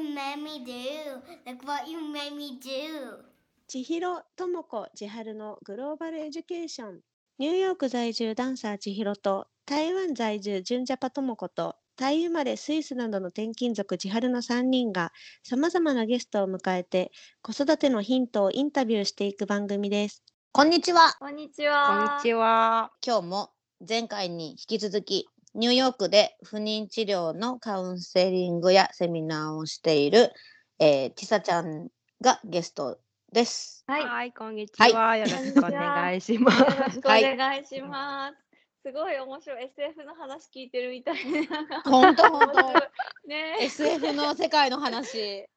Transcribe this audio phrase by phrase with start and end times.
[0.00, 1.20] what you made me do?
[1.46, 3.24] Look what you made me do?
[3.68, 7.00] 千尋智子千春のグローバルエデュケーション
[7.38, 15.12] ニューヨーク在住ダンサー千尋と台湾在住純ジャパ智子とタイ生まれスイスなどの転勤族千春の3人が
[15.44, 17.12] さまざまなゲストを迎えて
[17.42, 20.24] 子育てのヒントをインタビューしていく番組です。
[20.50, 21.14] こんにちは。
[21.20, 22.14] こんにちこんは。
[22.16, 22.90] にちは。
[23.06, 23.50] 今日も
[23.86, 30.32] 前回に引き続きニューヨークで不妊治療のカウンセリングやセミナーをしている、
[30.78, 31.88] えー、ちさちゃん
[32.20, 33.00] がゲスト
[33.32, 33.82] です。
[33.88, 34.04] はい。
[34.04, 35.16] はい、こんにちは。
[35.16, 36.60] よろしくお願いします。
[36.60, 38.36] よろしくお願いします。
[38.82, 41.48] すごい面白い SF の話聞いてるみたいで。
[41.84, 42.72] 本当本当。
[43.28, 43.56] ね。
[43.60, 45.48] SF の世界の話。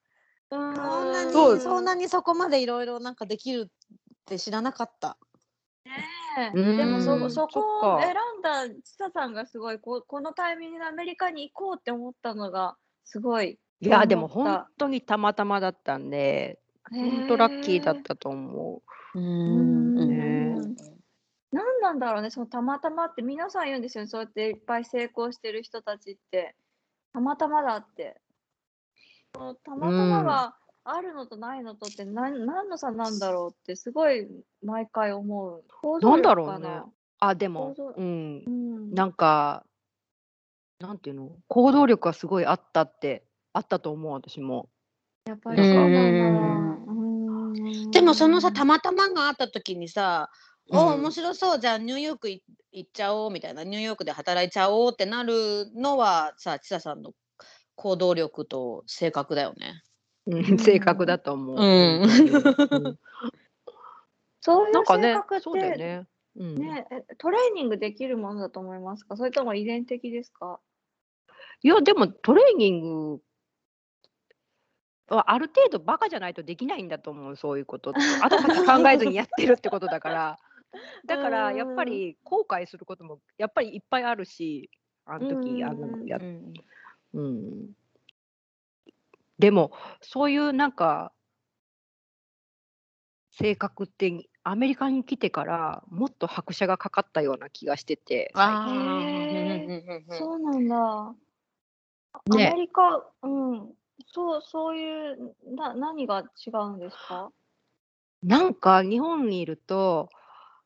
[0.50, 3.90] うんそんなにそんなにそこまでいろいろなんかできるっ
[4.26, 5.18] て知らなかった。
[5.86, 6.23] ねうん
[6.54, 13.60] でもそそこをか選んだちささんがすごいここのタイミングでアメリカに行こうって思ったのがすごい。
[13.82, 18.82] いや、でも本当にたまたまだったんで、本当ラッキーだったと思
[19.16, 19.20] う。
[19.20, 19.96] うん。
[19.96, 20.16] ね
[20.56, 20.76] ん。
[21.52, 26.56] 何なんだろうね、そのたまたまって皆さん言うんですよね、そうやっていっぱい成功してる人たちって、
[27.14, 28.22] たまたまだって。
[29.36, 34.28] そのたまたまがあるのとないのとって何何の差なんだろうってすごい
[34.64, 35.64] 毎回思う。
[36.02, 36.82] なんだろうね。
[37.20, 38.94] あ、でもうんう、ん。
[38.94, 39.66] なんか、
[40.80, 43.24] なんていうの、行動力がすごいあったって、
[43.54, 44.70] あったと思う、私も。
[45.26, 45.94] やっぱりそうなん
[47.92, 50.30] でもそのさたまたまがあった時にさ、
[50.70, 57.12] うんお面白そうじゃあニューヨークい行っちゃおうみたいなニューヨークで働いちゃおうってなるのはさちささんの
[57.76, 59.84] 行動力と性格だよね。
[60.28, 61.58] うん正確だと思う。
[61.58, 63.00] うんうん
[64.46, 66.08] そういうなんかね性格っ、そうだよて、ね。
[66.36, 69.16] うんね、えトレーニングできるものだと思いますか？
[69.16, 70.60] それとも遺伝的ですか？
[71.62, 72.82] いや、でもトレーニン
[73.16, 73.22] グ
[75.10, 77.92] はある程度バカじゃないとできないんだと思う、そういうこと。
[77.92, 80.40] 後先考えずにやってるってことだから。
[81.06, 84.72] だからやっぱり後悔することもやっぱりいっぱいあるし、
[85.06, 86.54] あの時、あのやうん
[87.14, 87.74] うん。
[89.40, 89.72] でも
[90.02, 91.12] そういうなんか
[93.32, 98.32] 性格ってアメリカに来てからもっと拍車がかかったような気がしてて。
[98.36, 98.68] あ
[100.10, 101.16] そうなんだ。
[102.32, 103.74] アねメリカ、うん、
[104.06, 107.32] そう、そういう、な、何が違うんですか？
[108.22, 110.10] なんか日本にいると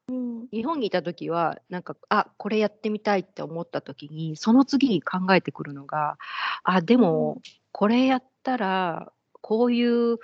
[0.09, 0.47] うん。
[0.51, 6.17] 日本にいた時はなんかあこれやってみたいって思った時にその次に考えてくるのが
[6.63, 7.41] あでも
[7.71, 10.19] これやったらこういう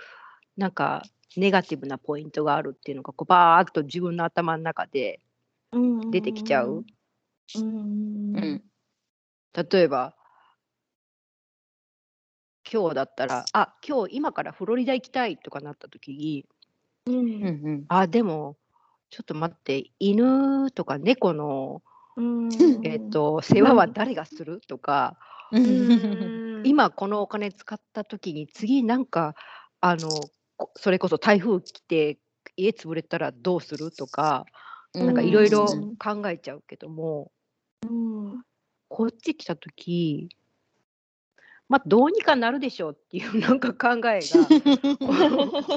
[0.55, 1.03] なんか
[1.35, 5.19] ネガティブなポイントがあるっていうのがこうバーッと自分の頭の中で
[5.73, 6.85] うん出てきちゃう。
[7.55, 8.37] うん。
[8.37, 8.63] うん
[9.55, 10.15] 例えば
[12.71, 16.45] 今日だったらあ今日今からフロリダ行きたいとかなった時に
[17.05, 17.15] うん。
[17.15, 18.55] うんうんあでも
[19.09, 21.83] ちょっと待って犬とか猫の、
[22.15, 22.49] うん。
[22.83, 25.17] えっと世話は誰がするとか
[25.53, 29.35] うん、今このお金使った時に次なんか
[29.81, 30.09] あの
[30.57, 32.17] こそれこそ台風来て
[32.55, 34.45] 家潰れたらどうするとか
[34.93, 37.31] なんかいろいろうん考えちゃうけども
[37.83, 38.43] うん。
[38.89, 40.29] こっち来た時
[41.67, 44.21] まあどうにかなるでしょうっていう なんか考えが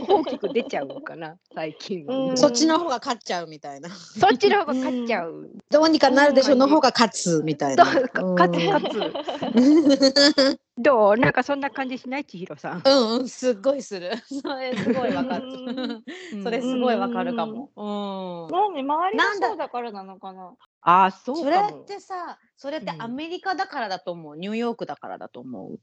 [0.03, 3.89] 大きく出ちゃうのかな最近そっちの方が勝っちゃうみたいな。
[3.89, 5.49] そっちの方が勝っちゃう。
[5.71, 7.93] どうにかなるでしょの方が勝つみたいどな。
[7.95, 10.61] 勝つ勝つ。
[10.79, 11.17] どう？
[11.17, 12.25] なんかそんな感じしない？
[12.25, 12.83] 千尋さん。
[12.85, 14.13] うんうんすっごいする。
[14.29, 15.49] それすごいわかる。
[15.49, 17.71] うん それすごいわかるかも。
[17.77, 18.53] うん。
[18.53, 20.53] なんで周りがなんだそうだからなのかな？
[20.83, 21.57] ああそうそれ。
[21.57, 24.37] ってさ、それってうんアメリカだからだと思う？
[24.37, 25.81] ニューヨークだからだと思う？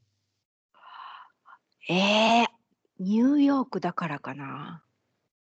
[1.88, 2.46] ええ
[3.00, 4.82] ニューヨークだからかな。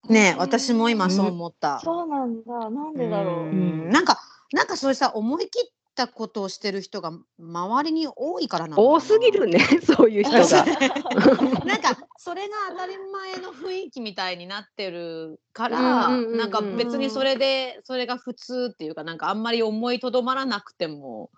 [0.09, 1.79] ね私も今そう思った。
[1.79, 2.69] そうなんだ。
[2.69, 3.35] なんでだろう？
[3.35, 4.17] うんなんか、
[4.53, 10.65] なんかそういうさ、思い切ったことをしてる人が周りに多いからな多すぎるね そういう人が。
[11.65, 21.31] なんか それが当たり前の雰囲気みたいになってるから、なんか別にそれでそれが普通っていうかなんかあんまり思いとどまらなくても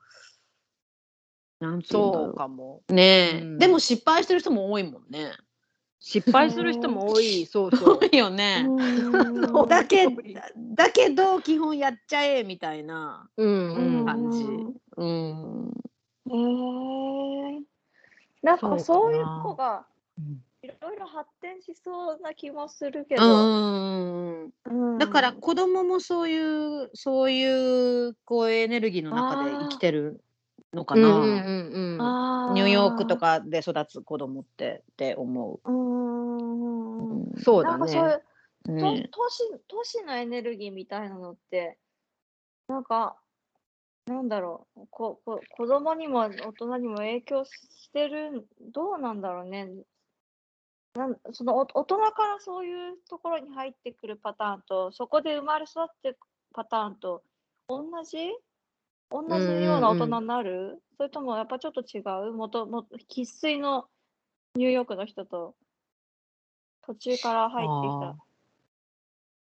[1.59, 2.83] なんそうかも。
[2.89, 3.03] うね
[3.35, 5.31] え、うんでも失敗してる人も多いもんね。
[6.05, 7.45] 失敗する人も多い。
[7.49, 8.05] そうそう多。
[8.05, 8.67] いよね。
[9.69, 10.05] だけ
[10.75, 13.29] だけど基本やっちゃえみたいな。
[13.37, 14.43] 感じ。
[14.99, 15.05] へ
[16.27, 17.61] え。
[18.41, 19.85] なんかそういう子が
[20.19, 23.25] うんいろいろ発展しそうな気もするけうど。
[23.25, 30.21] んうんだから子供もそういうそういうこうエネルギーの中で生きてる
[30.73, 33.17] のかな、うんうんうんニューヨークと。
[33.17, 35.59] かで育つ子供ってって思う。
[35.63, 35.71] う。
[35.71, 38.13] うんそうだなんかそうい
[38.73, 39.03] ね。
[39.05, 41.77] う、都市都市のエネルギーみたいなのって、
[42.67, 43.17] なんか、
[44.05, 49.69] なんだろう、ここ子供にも大人にも影響してる、どうなんだろうね。
[50.95, 56.17] なんそのお大人からそういうところに入ってくるパターンと、そこで生まれ育っていく
[56.53, 57.23] パターンと、
[57.67, 58.17] 同じ？
[59.13, 62.33] 同じような大人になる、それともやっぱちょっと違う？
[62.33, 63.85] もとも生粋の
[64.55, 65.53] ニューヨークの人と
[66.81, 68.15] 途中から入ってきた。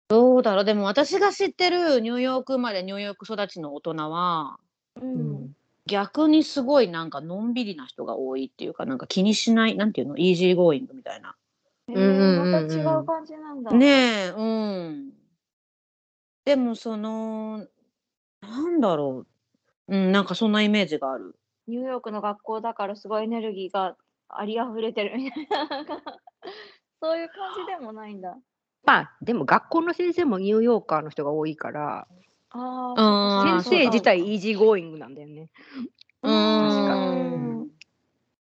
[0.09, 0.65] どうだろう？
[0.65, 4.59] でも私が知ってるニューヨーク生まれニューヨーク育ちの大人は
[4.97, 5.45] ううん。
[5.45, 5.55] ん
[5.87, 10.17] 逆にすごいなんかのんびりな人が多いっていうかなんか気にしないなんていうの？
[10.17, 11.35] easygoing みたいな。
[11.89, 12.53] へうん。
[12.53, 13.73] また違う感じなんだ。
[13.73, 13.87] ね
[14.27, 15.13] えうん。
[16.45, 17.67] でもその
[18.41, 19.30] なんだろう？
[19.91, 21.35] うんなんかそんなイメージがある。
[21.67, 23.97] ニューヨークの学校だからすごいエネルギーが
[24.29, 25.69] ありあふれてるみたいな。
[27.03, 28.39] そういう感じでもないんだ。
[28.85, 32.07] まあでも学校の先生もニューヨーカーの人が多いから
[32.51, 35.51] あ先生自体 easygoing なんだよね。
[36.23, 37.71] う確かん。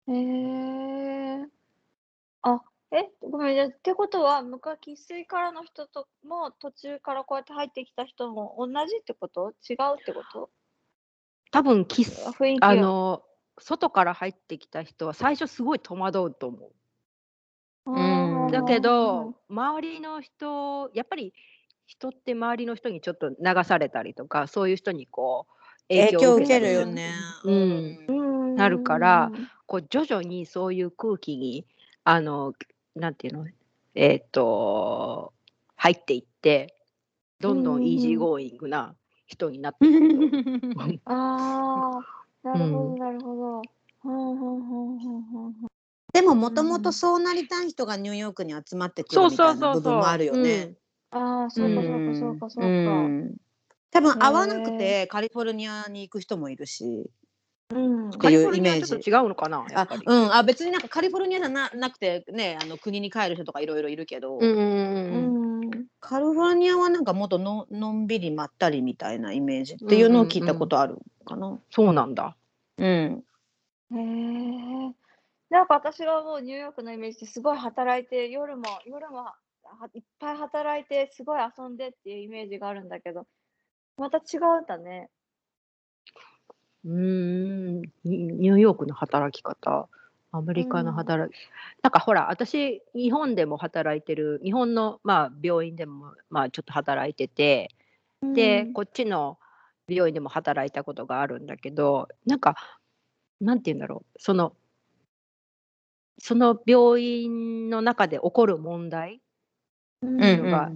[0.08, 1.46] へえ。
[2.42, 9.52] あ、え、ごめん、じゃあってことは、昔、生粋からの人とも途中からこうやって入ってきた人も同じってこと？
[9.68, 10.50] 違うってこと？
[11.50, 12.62] 多分キスあ雰囲気。
[12.64, 13.22] あがの
[13.58, 16.70] 外から入ってきた人は最初すごい戸惑うと思う。
[17.86, 18.52] うん。
[18.52, 21.32] だけど、周りの人やっぱり
[21.86, 25.54] 人って周りの人にちょっと流されたりとかそういう人にこう
[25.88, 27.14] 影響を受けるよね。
[27.44, 28.06] うん。
[28.08, 28.56] うん。
[28.56, 29.32] なるから
[29.66, 31.64] こう徐々にそういう空気に
[32.04, 32.52] あの
[32.94, 33.46] なんていうの？
[33.94, 35.32] えっ、と
[35.76, 36.74] 入っていって
[37.40, 38.94] どんどんイージーゴーイングな
[39.26, 40.72] 人になっていく。
[41.04, 42.00] あ
[42.44, 43.62] あ、なるほど、うんなるほど。
[46.12, 49.68] でももともとそうなりたい人がニューヨークに集まってくるそうみたそそうそう。
[49.68, 50.74] いうな部分もあるよね。
[51.10, 52.68] ああ、そうか、そうか、そうか、そうか。
[52.68, 53.36] ん
[53.90, 57.10] 多分合わなくへてカリフォルニアに行く人もいるし。
[57.70, 58.10] うん。
[58.10, 60.02] ていうカリフォルニアはイメージ違うのかなやあっぱり。
[60.06, 65.35] うん、あ別になんかカリフォルニアじゃななくてねあの国に帰る人とかいろいろいるけど、うんうんううんん。
[66.00, 69.74] カリフォルニアはなんかもっとののんびりまったりみたいなイメージ？
[69.74, 71.58] っていうのを聞いたことあるかな。
[71.70, 72.36] そうなんだ。
[72.78, 73.24] うん
[73.92, 74.94] へえ。
[75.48, 79.36] なんか私はもうニューヨークのイメージですごい働いて、夜も、夜もは
[79.94, 83.26] いっぱい働いて、すごい遊んでっていうイメージがあるんだけど、
[83.96, 85.08] また違うんだね。
[86.84, 89.88] うーんニニューヨークの働き方
[90.36, 91.36] アメリカの働き、
[91.82, 97.70] なんかほら私日本でも働いてる日本の、まあ、病院でも、まあ、ちょっと働いてて
[98.22, 98.72] で、うん。
[98.72, 99.38] こっちの
[99.88, 102.56] 病院でも働いたことがあるんだけどなんか
[103.40, 104.54] なんて言うんだろうその
[106.18, 109.20] その病院の中で起こる問題
[110.02, 110.70] うんっていうのが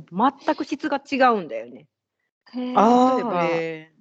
[0.45, 1.87] 全く質が違うんだよね。
[2.53, 3.41] へえあ例えば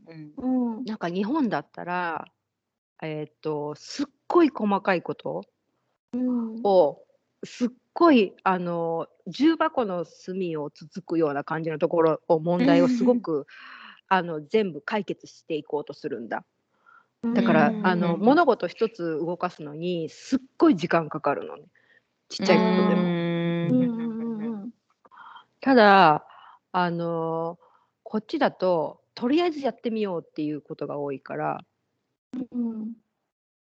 [0.08, 0.78] うん。
[0.78, 0.86] うん。
[0.86, 2.26] なんか日本だったら、
[3.02, 5.44] えーっとすっごい細かいこと？
[6.14, 6.62] うん。
[6.64, 7.04] を
[7.44, 13.48] すっごいあの重箱の隅をつつくような感じのところを問題をすごく
[14.08, 16.46] あの全部解決していこうとするんだ。
[17.36, 17.86] だから、うん。
[17.86, 21.64] あの物事一つ動かすのにすっごい時間かかるのね。
[22.30, 24.70] ちっちゃいことでも。
[25.62, 26.26] ただ
[26.72, 27.60] あの
[28.04, 31.60] こっちだととりあえずやってみようっていうことが多いから。
[32.52, 32.94] うん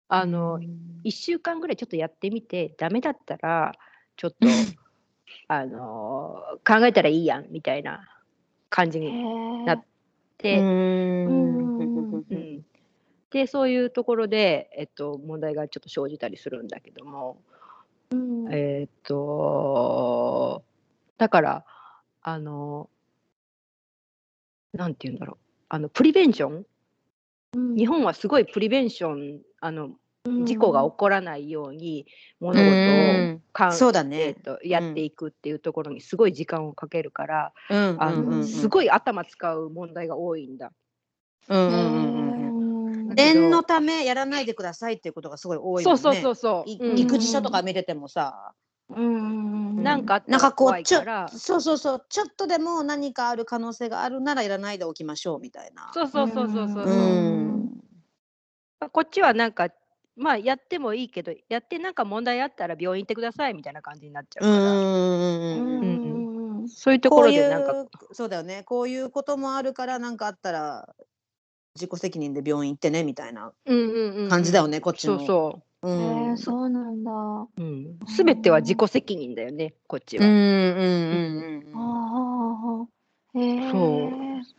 [0.07, 0.59] あの
[1.03, 3.73] 1週間ぐらいちょっとやってみてダメだったら
[4.15, 4.47] ちょっと
[5.47, 8.07] あの考えたらいいやんみたいな
[8.69, 9.65] 感じへにえ。
[9.65, 9.83] なっ
[10.37, 10.61] て、
[13.31, 17.41] でそういうところで、えっと、問題がちょっと生じたりするんだけども、
[18.11, 18.53] うん。
[18.53, 20.63] えーっと
[21.17, 21.65] だから
[22.21, 22.89] あの
[24.73, 25.37] なんて言うんだろう。
[25.69, 26.65] あのプリベンション？
[27.53, 27.75] うん。
[27.75, 29.89] 日本はすごいプリベンションあの
[30.43, 32.05] 事故が起こらないように
[32.39, 33.41] 物う事をん。
[33.51, 34.43] かんそうだえねー。
[34.43, 37.95] とやっていくっていうところにすごい時間をかけるから、うん。
[37.97, 38.27] あのうん。
[38.27, 38.43] うんうん。
[38.43, 40.71] すごい頭使う問題が多いんだ。
[41.49, 41.57] うん。
[41.57, 41.73] うん。
[41.73, 41.85] うん。
[41.87, 43.09] うん。
[43.09, 43.15] うん。
[43.15, 45.83] 念のためやらないでくださいっていうことがすごい多いもんね。
[45.83, 46.69] そうそうそうそう。
[46.69, 46.97] いうん。
[46.99, 48.53] 育児書とか見ててもさ、
[48.89, 49.81] うん。
[49.81, 51.37] なんかなんら怖いかこうちょ。
[51.39, 52.05] そうそうそう。
[52.09, 55.89] ちょっとでも何かある可能性があるならやらないでおきましょうみたいな。
[55.93, 56.83] そうそうそうそうそう。
[56.83, 57.85] ううんん
[58.89, 59.69] こっちはなんか
[60.15, 70.95] まあやってもいいけどやってなんか問題あったら病院行ってくださいみたいな感じになっちゃうから、うんうんうんううんんそういうところこういうでなんかそうだよねこういうこともあるから何かあったら
[71.75, 75.17] 自己責任で病院行ってねみたいなうんうんうんうん感じだよね、こっちの。
[75.19, 75.89] そうそう。
[75.89, 76.33] えん。
[76.33, 77.11] ー、そうなんだ。
[77.11, 77.49] あう。
[77.57, 77.99] うん。
[78.07, 80.25] すべては自己責任だよね、こっちは。
[80.25, 82.85] うんうんうんあうん。
[82.85, 82.87] あ
[83.35, 83.39] あ。
[83.39, 83.71] へえ。
[83.71, 84.55] そう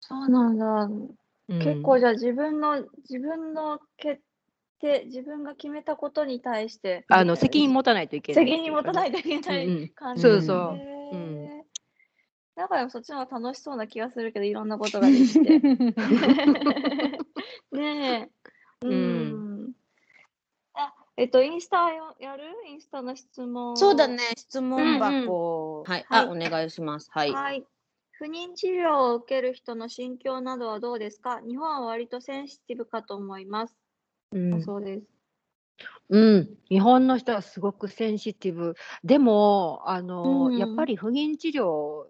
[0.00, 0.90] そうなんだ。
[1.48, 4.22] うん結構じゃあ自分の自分の決
[4.80, 8.46] 定自分が決めたことに対してあの責任持たないといけない。
[8.46, 10.22] 責任持たないといけないうんうん感じ。
[10.22, 10.80] そうそう
[11.12, 11.48] うん
[12.56, 15.58] だからそっちの方が楽しそうな気がするけどいろんなことができて。
[17.72, 18.30] ね
[18.82, 18.86] え。
[18.86, 19.72] うん。
[20.74, 22.44] あえっとインスタよやる？
[22.68, 23.76] インスタの質問。
[23.76, 25.82] そうだね、質問箱。
[25.84, 27.10] はい、あ、お願いします。
[27.10, 27.32] はい。
[27.32, 27.66] はい。
[28.18, 31.40] 不妊治療を受ける人の心境などはどうですか？
[31.40, 33.76] 日本は割とセンシティブかと思います。
[34.32, 35.06] うんそうです。
[36.08, 38.74] うん、日本の人はすごくセンシティブ。
[39.02, 42.06] でも、あの、うんやっぱり不妊治療を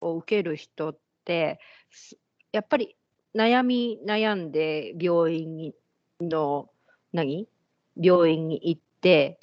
[0.00, 1.58] 受ける人って、
[1.90, 2.16] す
[2.52, 2.96] やっぱり
[3.34, 5.74] 悩み悩んで病院に
[6.20, 6.70] の、
[7.12, 7.48] 何？
[7.96, 9.40] 病院に行って、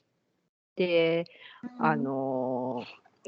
[0.76, 1.26] で、
[1.80, 2.84] あの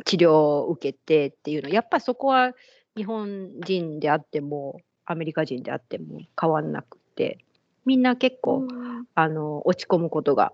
[0.06, 2.54] 治療を受けてっていうのやっぱりそこは
[2.96, 7.40] 日本人であってもアメリカ人であっても変わんなくて
[7.86, 8.90] みんな結構、うん。
[9.16, 10.54] あの落ち込むことが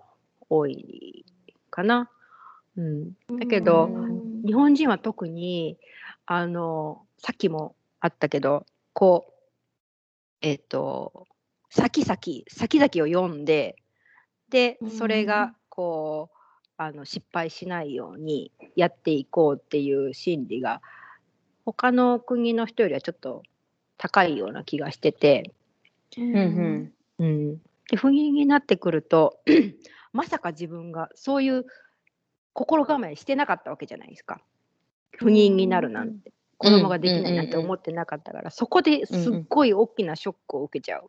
[0.50, 1.26] 多い
[1.70, 2.10] かな。
[2.78, 4.44] うん、だけど、うん。
[4.46, 5.78] 日本人は特に
[6.26, 9.34] あのさっきもあったけどこう
[10.42, 11.26] えっ、と
[11.70, 13.76] 先々先々を読んで
[14.50, 15.26] でそれうん。
[15.26, 16.35] がこう
[16.78, 20.82] あの失敗しないようにやっていこうっていう心理が
[21.66, 23.44] 他の国の人よりはちょっと
[23.98, 25.52] 高いような気がしてて、
[26.18, 26.92] うんうん。
[27.18, 27.58] うん、
[27.90, 29.40] で不妊になってくると
[30.12, 31.66] まさか自分がそういう
[32.54, 34.42] 心構えしてなかったわけじゃないですか。
[35.18, 41.08] 不妊になるなんて、子供ができないなんて思ってなかったから、そこですっごい大きなショックを受けちゃう、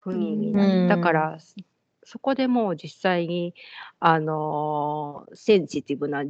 [0.00, 0.88] 不妊になる、うん。
[0.88, 1.38] だから
[2.06, 3.52] そこでもう実際に、
[4.00, 6.24] あのーセンシティブな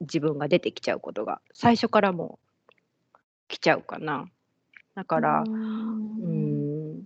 [0.00, 2.38] 自分が出てきちゃうことが最初からも
[2.72, 3.18] う
[3.48, 4.26] 来ちゃうかな。
[4.94, 7.04] だから、うん。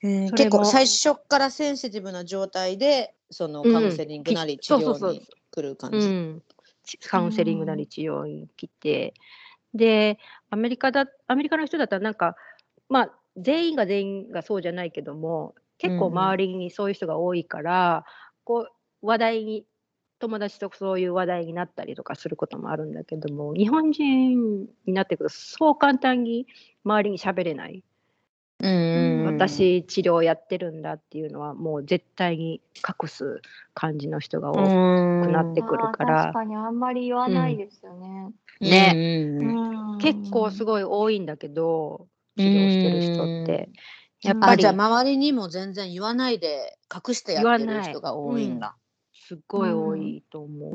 [0.00, 5.98] 結構最初からセンシティブな状態でそのうんカウンセリングなりき治療に来る感じ？
[5.98, 6.42] うん、
[6.84, 9.12] ちカウンセリングなり治療に来て、
[9.74, 10.18] で
[10.50, 12.36] アメリカだアメリカの人だったらなんか
[12.88, 16.18] まあ全員が全員がそうじゃないけども結構うんうん。
[16.18, 18.04] 周りにそういう人が多いから、
[18.44, 19.64] こう話題に
[20.18, 26.46] 友達とそういう話題になったりとかすることもあるんだけども日本人になってくるとそう簡単に
[26.84, 27.84] 周りに喋れない、
[28.60, 33.40] うんうんうん、私治療やってるんだっていうのはもう絶対に隠す
[33.74, 36.22] 感じの人が多くくなってくるから。
[36.24, 38.32] 確かにあんまり言わないですよね。
[38.60, 38.94] ね。
[38.94, 39.98] ね。
[40.00, 40.66] 結構すい。
[40.66, 43.70] ごい多いんだけど治療してる人って
[44.22, 44.52] やっうんぱり。
[44.52, 48.76] あじゃあ周りにも全然言わないで隠してやってる人が多いんだ。
[49.12, 50.72] すっごい多いと思う、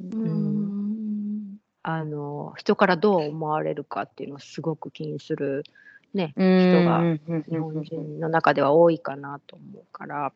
[0.00, 0.22] うん。
[0.22, 1.56] うん。
[1.82, 5.64] あの人からどう思われるかっていうのをすごく気にする
[6.14, 7.20] ねうん人がうん。
[7.50, 10.32] 日本人の中では多いかなと思うから、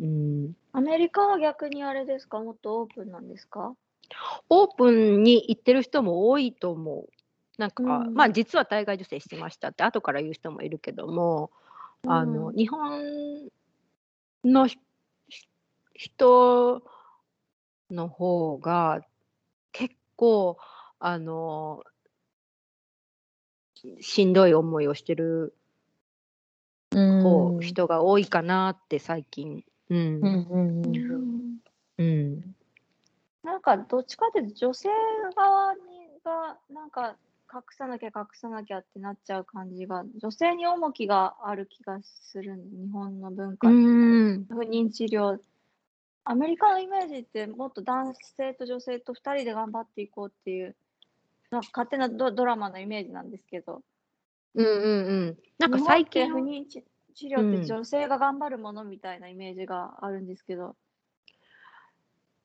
[0.00, 2.40] うん、アメリカは逆にあれですか？
[2.40, 3.74] もっとオープンなんですか？
[4.48, 7.08] オープンに行ってる人も多いと思う。
[7.60, 11.50] なんか、うんまあ実は体外受精してましたって後から言う人もいるけども、
[12.06, 12.56] あのうん。
[12.56, 13.50] 日本
[14.42, 14.78] のひ
[15.94, 16.82] 人
[17.90, 19.02] の方が
[19.72, 20.56] 結構
[20.98, 21.84] あの
[24.00, 25.54] しんどい思いをしてる
[27.22, 27.60] 方、うん。
[27.60, 29.64] 人が多いかなって最近。
[29.90, 29.98] うん。
[29.98, 31.58] うんうんうん。
[31.98, 32.54] うん。
[33.42, 34.88] なんかどっちかというと女性
[35.36, 35.80] 側に
[36.24, 37.16] がなんか
[37.52, 45.38] 隠さなきゃ隠さなきゃってなっちゃう感じが女性に重きがある気がする日本の文化不妊治療。
[46.24, 50.76] アメリカのイメージってもっと男性と女性と2人で頑張っていこうっていう
[51.50, 53.82] なんか勝手なドドラマのイメージなんですけど。
[54.54, 55.38] うんうんうん。
[55.58, 60.76] なんか最近不妊治治療うんって女性が頑張るものみたいなイメージがあるんですけど、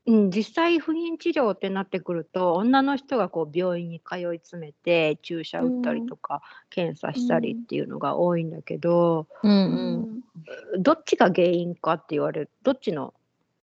[0.07, 9.51] うん、実際不妊治療ってなってくると女の人がこう病院に通い詰めて注射打ったりとか、検査したりっていうのが多いんだけど、うん。
[9.51, 10.79] ううん。
[10.79, 10.83] ん。
[10.83, 13.13] どっちが原因かって言われるどっちの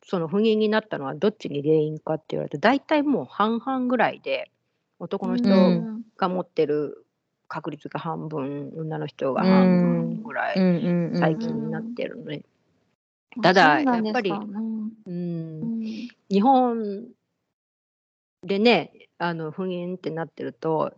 [0.02, 4.50] その不妊になったのはどっちに原因かって言われると大体もう半々ぐらいで
[4.99, 6.02] 男の人うん。
[6.16, 7.04] が持ってる
[7.49, 10.56] 確率が半分女の人が半分ぐらい
[11.18, 12.42] 最近になってるのね。
[13.38, 14.69] あただやっぱうん
[15.06, 15.61] うん。
[15.61, 16.09] うん。
[16.28, 17.06] 日本
[18.42, 20.92] でねあの不妊ってなってると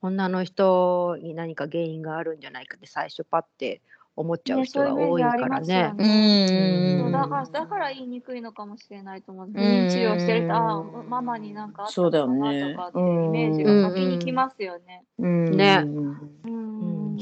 [0.00, 3.80] 女の人に何か原因があるんじゃないかって最初パッて
[4.16, 5.94] 思っちゃうね人が多いからね。
[5.98, 9.46] うだからだから言いにくいのかもしれないと思う。
[9.46, 15.04] 不ん妊治療してると、ああ、ママになんかあったのかなとかっていうイメージが先にきますよね。
[15.18, 15.56] うん。
[15.56, 15.84] ね。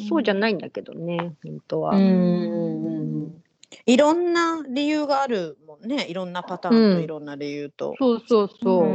[0.09, 1.97] そうじゃないんだけどね本当は。
[1.97, 3.43] うん
[3.87, 7.95] いろんな理由があるもんねいろんなパターンとうんいろんな理由と。
[7.99, 8.87] そうそうそう。
[8.87, 8.95] ういっ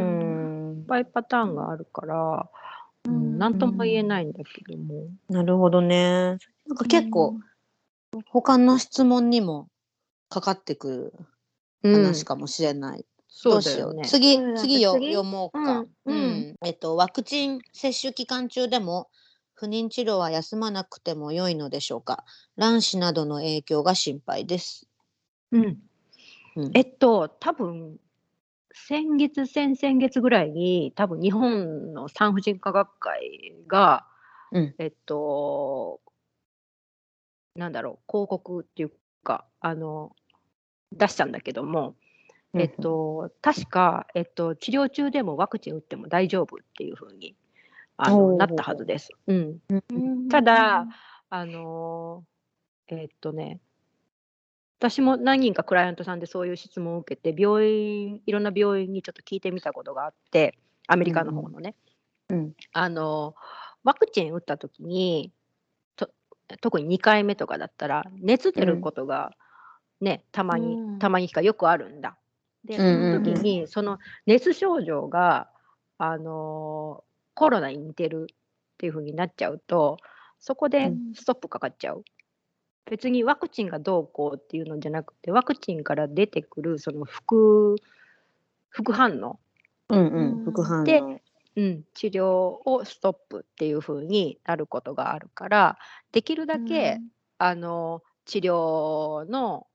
[0.84, 2.50] んぱいパターンがあるから、
[3.06, 5.08] うん、なんとも言えないんだけども。
[5.30, 6.38] なるほどね。
[6.68, 7.36] なんか結構
[8.26, 9.68] 他の質問にも
[10.30, 11.14] かかってく
[11.84, 13.06] る話かもしれない。
[13.44, 13.74] どそう。
[13.76, 14.06] だよね。
[14.06, 15.14] 次次よ次？
[15.14, 15.80] 読もうか。
[15.80, 19.10] うんうんえっとワクチン接種期間中でも
[19.60, 22.24] 不妊治療は休まなくても良いのでしょうか？
[22.58, 24.88] 卵子などの影響が心配です。
[25.52, 25.64] うん。
[26.56, 27.98] うんえっと多分
[28.74, 34.06] 先月先々月ぐらいに多分日本の産婦人科学会が、
[34.52, 36.00] うんえっと
[37.56, 38.92] なんだろう広告っていう
[39.24, 40.16] かあの
[40.92, 41.96] 出したんだけども、
[42.54, 47.36] えっと確か、えっと、治療中でもワクチン打っても大丈夫っていうふうに
[47.98, 49.12] あのなったはずです。
[49.28, 49.34] う。
[49.34, 50.28] ん、うん。
[50.30, 50.88] ただ、
[51.30, 53.60] あのーえーっとね、
[54.80, 61.76] 私も何人かクライアントさんでそういう質問を受けて、病院、いろんな病院にちょっと聞いてみたことがあって、アメリカの方のね。
[62.30, 62.54] うん。
[62.74, 65.32] あのーワクチン打った時に
[65.96, 66.10] と、
[66.60, 69.32] 特に2回目とかだったら、熱出ることが
[70.02, 71.00] ね、たまに、うん。
[71.00, 72.18] たまにしかよくあるんだ。
[72.66, 73.24] で、そうんうんうん。
[73.24, 75.50] の時に、その熱症状が、
[75.98, 77.07] あのー
[77.38, 78.36] コロナに似てるっ
[78.80, 79.98] ていう風になっちゃうと、
[80.40, 82.04] そこでうんストップかかっちゃう。
[82.90, 87.76] 別にワクチンがどうこうっていうのじゃなくて、ワクチンから出てくるその副
[88.70, 89.40] 副反応、
[89.90, 90.84] うんうん副反応。
[90.84, 91.02] で
[91.58, 95.78] うん、治療をストップっていう風になることがあるから、
[96.12, 97.00] できるだけ、
[97.38, 99.68] あの治療の、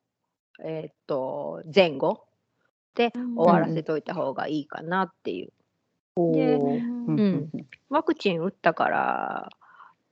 [0.64, 2.24] えーっと前後
[2.94, 5.46] でうん終わらせといた方がいいかなっていう。
[5.46, 5.61] うん
[6.16, 7.50] うん。
[7.88, 9.48] ワクチン打ったから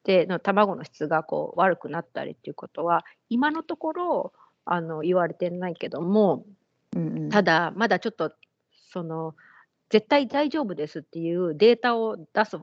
[0.04, 4.32] での卵の質がこう悪くなったりっていうことは今のところ
[4.64, 6.44] あの言われてないけども
[6.96, 7.28] うんうん。
[7.28, 8.32] ただまだちょっと
[8.92, 9.34] その
[9.90, 12.56] 絶対大丈夫ですっていうデータを出す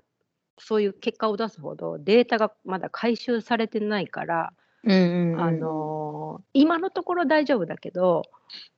[0.59, 5.41] そういう結果を出すほどデータがまだ回収されてないから、うんうんうん。
[5.41, 8.23] あの今のところ大丈夫だけど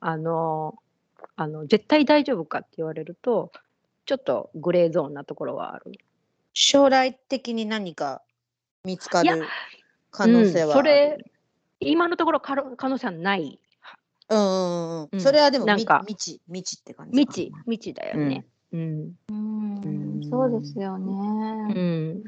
[0.00, 0.74] あの
[1.36, 3.50] あの絶対大丈夫かって言われると
[4.10, 5.92] ちょっとグレーゾーンなところはある？
[6.52, 8.22] 将来的に何か
[8.84, 9.44] 見つかる
[10.10, 11.24] 可能性はうんそれ
[11.78, 13.60] 今のところ可能可能性はない。
[14.28, 16.00] うんうんそれはでもみなんか。
[16.04, 18.44] 未知未知って感じか未知未知だよね。
[18.72, 19.14] うん。
[19.28, 19.80] うん。
[19.84, 19.86] う
[20.18, 20.28] ん。
[20.28, 21.12] そうですようね。
[21.72, 22.24] ん。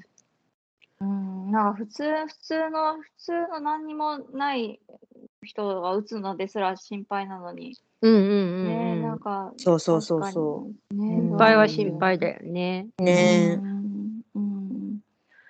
[1.01, 4.79] うん、なんか普通、普通の、普通の何にもない
[5.43, 7.77] 人が打つのですら心配なのに。
[8.03, 9.53] うんうんうんね、うんなんか。
[9.59, 10.67] そうそうそうそ。
[10.91, 10.95] う。
[10.95, 10.99] ん。
[10.99, 12.89] 心配は心配だよね。
[12.99, 13.61] ね。
[13.63, 14.23] うん。
[14.35, 15.01] うん。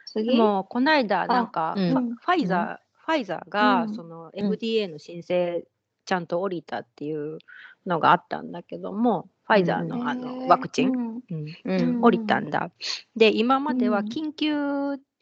[0.06, 0.30] 次？
[0.32, 1.92] でもこの間なんかうん。
[1.92, 3.94] ファファイザー、ファイザーがうん。
[3.94, 5.64] そのうん FDA の申請
[6.04, 7.38] ちゃんと降りたっていう
[7.86, 11.22] のがあったんだけども、ファイザーのあのワクチン、
[11.64, 12.02] うん。
[12.02, 12.70] 降りたんだ。
[13.16, 14.06] で今まではうん。
[14.06, 14.54] 緊急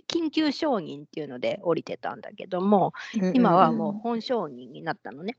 [0.09, 3.77] 緊急承認っていうので降りてたんだけども、うん今はうん。
[3.77, 5.37] もう本承認になったのね。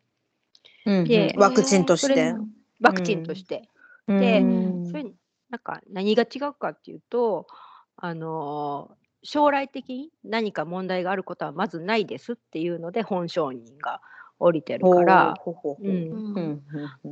[0.86, 1.08] うんうん。
[1.08, 2.36] でワクチンとして。
[2.82, 3.70] ワクチンとして。
[4.08, 4.20] うん。
[4.20, 4.46] でう
[4.82, 4.88] ん。
[4.88, 5.14] それに
[5.50, 7.48] なんか何が違うかっていうと、
[7.96, 14.02] あのー将来的に何か問題があることはまずないですっていうので本承認が
[14.40, 15.36] 降りてるから、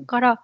[0.08, 0.42] から、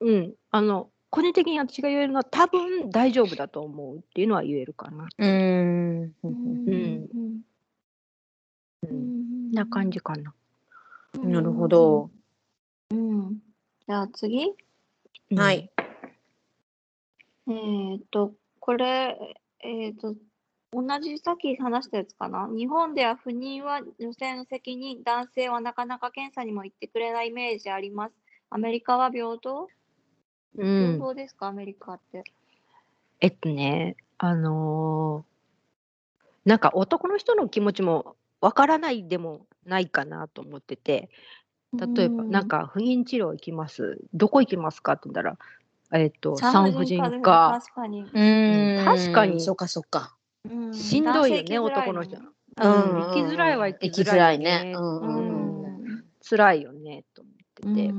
[0.00, 5.08] うん、あの個人的に私が言えるのは多分大丈夫だと思うっていうのは言えるかな。
[5.18, 6.12] うん。
[6.22, 6.28] う
[8.86, 9.50] ん。
[9.52, 10.34] な感じかな。
[11.24, 12.10] なるほど。
[12.90, 13.38] うん。
[13.90, 14.54] じゃあ次。
[15.34, 15.68] はい。
[17.48, 20.14] えーっと、これ、えーっと、
[20.72, 22.48] 同じさっき話したやつかな？
[22.56, 28.14] 日本では不妊は女性の責任、男性はなかなか検査にも行ってくれないイメージあります。
[28.50, 29.68] アメリカは平等
[30.56, 32.22] う平ん、等ですか、アメリカって。
[33.18, 41.10] えっとね、あのーなんか男の人の気持ちもわからないでもないかなと思ってて、
[41.72, 44.00] 例えば、なんか不妊治療行きます？
[44.12, 44.94] どこ行きますか？
[44.94, 45.38] って言ったら、
[45.92, 47.60] えっと、産婦人科。
[47.60, 48.00] 確かに。
[48.02, 48.84] うん。
[48.84, 49.40] 確かに。
[49.40, 50.16] そうかそうか。
[50.48, 50.74] うん。
[50.74, 52.16] しんどいよね男の人。
[52.16, 52.22] うん。
[52.56, 54.50] 行きづらいは行きづらいよね。
[54.50, 54.74] 行きづらいね。
[54.76, 57.94] うん辛いよね、と思ってて。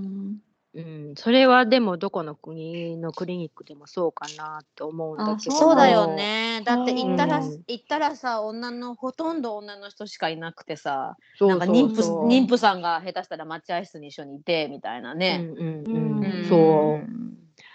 [0.74, 5.56] うんうん、それはでもどこの国のクリニックでもそうかなって思うんだけど。
[5.56, 6.16] あそうだよ。
[6.16, 6.62] ね。
[6.66, 15.38] だって行ったら、うん行ったらさ、女の、ほとんど女の人しかいなくてさ、なんか妊婦妊婦さんが下手したら待合室に一緒にいてみたいなうね。
[15.38, 17.10] んうんううんんそう。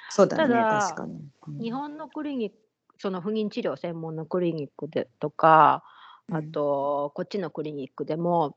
[0.09, 1.65] そうだね、ただ確かに。
[1.65, 2.57] 日本のクリニック、
[2.99, 5.85] その不妊治療専門のクリニックでとか、
[6.33, 8.57] あと、こっちのクリニックでも、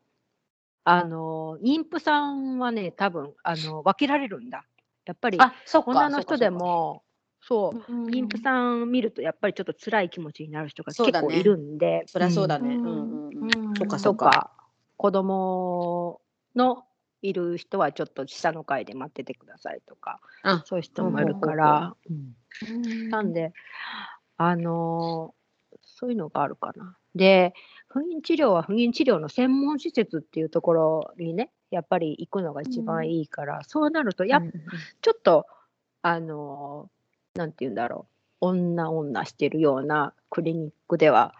[0.83, 4.65] あの、妊婦さんはね、多分、あの、分けられるんだ。
[5.05, 5.89] やっぱり、あ、そっか。
[5.91, 7.03] 女の人でも、
[7.41, 12.75] そう、うん妊婦さん見るとやっぱりちょっと辛い気持ちになる人がそうだね結構いるんで、そりゃそうだんね。
[12.83, 13.69] ううんんうんうん。
[13.69, 14.51] うんそっかそっか。
[14.97, 16.21] 子供
[16.55, 16.83] の
[17.21, 23.53] いる人はちょっと下の階で待っててくださいとか、あそういう人もいるから、うんうんなんで、
[24.37, 25.39] あのー
[25.85, 26.97] そういうのがあるかな。
[27.13, 27.53] で、
[27.89, 34.51] 不妊治療は不妊治療の専門施設っていうところにね、やっぱり行くのが一番いいから、そうなると、やっうん
[35.01, 35.47] ちょっと、
[36.01, 38.07] あのーなんて言うんだろ
[38.41, 41.33] う、女女してるようなクリニックでは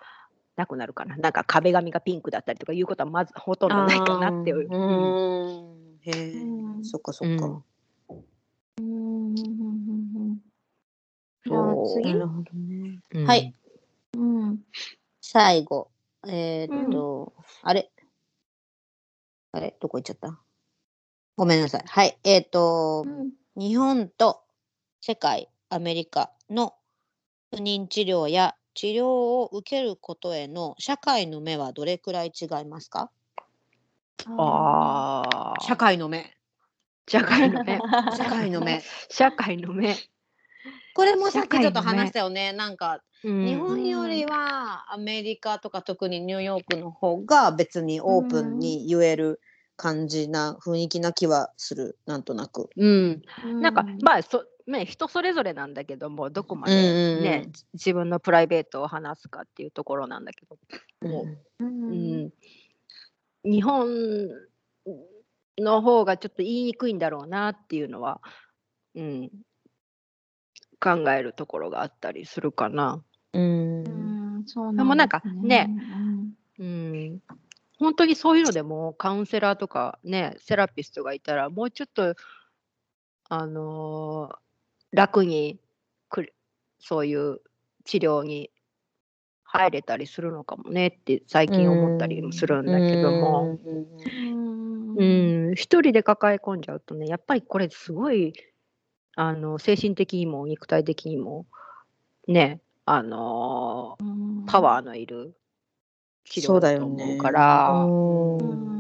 [0.55, 1.17] なくなるかな。
[1.17, 4.67] なんか壁紙がピンクだったりとかいうことはまずほとんどないかなっていう。
[4.69, 5.99] ん。
[6.01, 6.85] へえ、うん。
[6.85, 7.45] そっかそっか。
[7.45, 7.63] うん。
[8.79, 8.81] うん。
[8.81, 9.35] うん。
[9.35, 10.39] うん。
[11.45, 12.21] じゃあそう次ね。
[13.13, 13.25] うん。
[13.25, 13.53] はい。
[14.13, 14.59] うん。
[15.21, 15.89] 最後。
[16.27, 17.91] えーっと、あれ？
[19.51, 19.75] あれ？
[19.79, 20.39] どこ行っちゃった？
[21.37, 21.83] ごめんなさい。
[21.85, 22.17] はい。
[22.23, 24.41] えーっと、うん日本と
[25.01, 26.75] 世界、アメリカの
[27.51, 33.11] 不妊治療や治療を受けることへの社会の目はどれくらい違いますか？
[34.37, 35.63] ああ。
[35.63, 36.37] 社会の目。
[37.07, 37.79] 社会の目。
[38.15, 38.81] 社会の目。
[39.09, 39.95] 社会の目。
[40.93, 42.53] これもさっきちょっと話したよね。
[42.53, 49.41] なんか、うん日本よりはアメリカとか特にニューヨークの方が別にオープンに言える
[49.75, 51.97] 感じな雰囲気な気はする。
[52.05, 52.69] なんとなく。
[52.77, 53.21] うん。
[53.43, 60.57] うんなんか、まあ、そ、ね、人それぞれなんだけども、どこまでうんうんうん自分のプライベートを話すかっていうところなんだけど。
[61.01, 61.23] も
[61.59, 62.31] ううんん。
[63.43, 64.29] 日本
[65.57, 68.21] の方がちょっと言いにくいんだろうなっていうのは。
[68.95, 69.29] うん。
[70.79, 73.03] 考えるところがあったりするかな。
[73.33, 73.83] うん。
[73.83, 73.89] う
[74.41, 75.69] んそうでもなんかですね
[76.59, 77.21] うん、
[77.77, 82.15] 本当にそういうのでもカウンセラーとかねセラピストがいたらもうちょっと
[83.29, 84.37] あのー
[84.91, 85.59] 楽に
[86.09, 86.35] くる
[86.79, 87.41] そういう
[87.85, 88.49] 治療に
[89.43, 93.59] 入れたりするのかもねって最近思ったりもするんだけども、
[94.95, 95.49] うん。
[95.49, 95.53] うん。
[95.53, 98.33] 一人で抱え込んじゃうとねやっぱりこれすごい
[99.15, 101.45] あの精神的にも肉体的にも
[102.27, 105.35] ねあのーパワーのいる
[106.25, 107.69] 治療だと思うから。
[107.71, 108.79] うんうん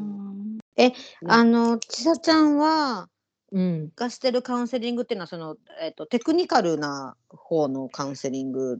[1.25, 3.09] あの、ちさちゃんは、
[3.51, 8.79] うんがしてるカウンセリングっていうのは、その、えっと、テクニカルな方のカウンセリング。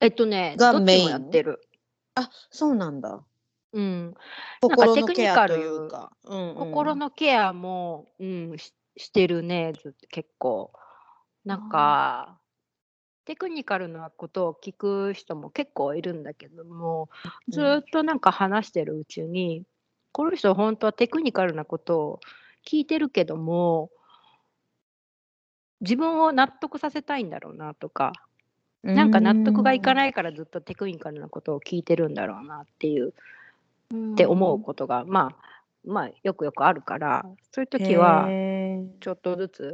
[0.00, 1.60] えっとね、がメインもやってる。
[2.14, 3.24] あ、そうなんだ。
[3.72, 4.14] うん、
[4.60, 6.12] 心のテクニケアとカルいうか。
[6.24, 10.72] うんうん心のケアも、うん、ししてるね、ずっと結構。
[11.44, 12.38] なんか、
[13.24, 17.08] テクニカルなことを聞く人も結構いるんだけども、
[17.48, 19.64] ずっとなんか話してるうちに、
[20.12, 22.20] この人本当はテクニカルなことを
[22.66, 23.90] 聞いてるけども、
[25.80, 28.12] 自分を納得させたいんだろうなとか、
[28.82, 33.14] なんか納得がいかないからずっとテクニカルなことを聞いてるんだろうなっていう、
[34.12, 38.28] って思うことが、まあ、まあ、よくよくあるから、そういう時は、
[39.00, 39.72] ちょっとずつ、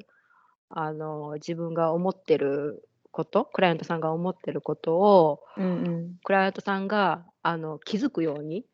[0.69, 8.65] あの、自分が思ってること、クライアントさんが思ってることを、うんクライアントさんが、あの、気づくように、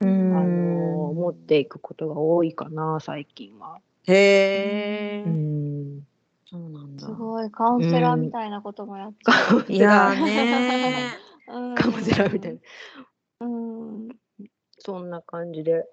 [0.00, 0.32] うあん。
[0.32, 3.80] の、持っていくことが多いかな、最近は。
[4.06, 5.24] へえ。
[5.26, 6.00] うん。
[6.50, 7.12] そうなんだす。
[7.12, 9.12] ごいカウンセラーみたいなこともやっ
[9.66, 11.14] ていやーね
[11.46, 12.60] うん カウンセラーみたいな。
[13.40, 14.08] うん
[14.82, 15.84] そんな感じで、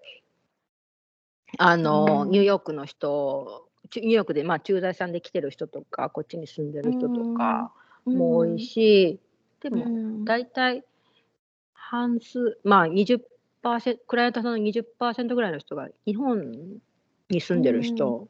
[1.58, 7.72] あの、うんニューヨークの人、ちニューヨークで、まあ、駐在さんで来てる人とか、こっちに住んでる人とか
[8.06, 9.20] も多いし、
[9.62, 10.26] でも、うん。
[10.26, 10.84] 大体、
[11.74, 16.52] 半数、まあ20%、クライアントさんの20%ぐらいの人が日本
[17.30, 18.28] に住んでる人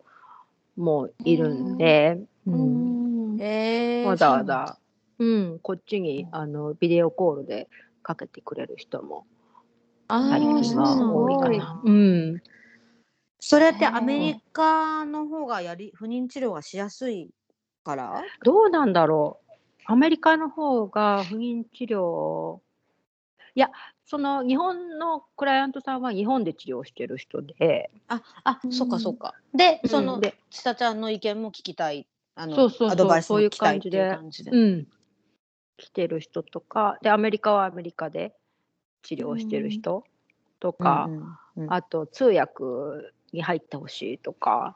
[0.76, 2.52] もいるんで、う
[3.40, 4.06] え。
[4.06, 4.78] わざわざ、
[5.20, 7.68] うん、こっちにあのビデオコールで
[8.04, 9.26] かけてくれる人も
[10.08, 11.82] あ最ー近は多いかな。
[11.84, 12.42] うん
[13.40, 17.30] それってアメリカの方がやり不妊治療がしやすい
[17.84, 18.24] から？
[18.44, 19.54] どうなんだろう。
[19.86, 22.60] アメリカの方が不妊治療、
[23.56, 23.72] いや、
[24.06, 28.72] その日本のクライアントさんは日本で治療してる人で、あ、あ、うん。
[28.74, 29.34] そっかそっか。
[29.54, 32.06] で、その、うんでちさちゃんの意見も聞きたい。
[32.36, 34.52] あの、そうそうアドバイスもそういう聞きたいっていう感感じで。
[34.52, 34.88] うん、
[35.78, 36.98] 来てる人とか。
[37.02, 38.36] でアメリカはアメリカで
[39.04, 40.04] 治療してる人
[40.60, 41.74] とか、うんうんうん。
[41.74, 42.64] あと通訳
[43.38, 44.76] に入ってほしいとか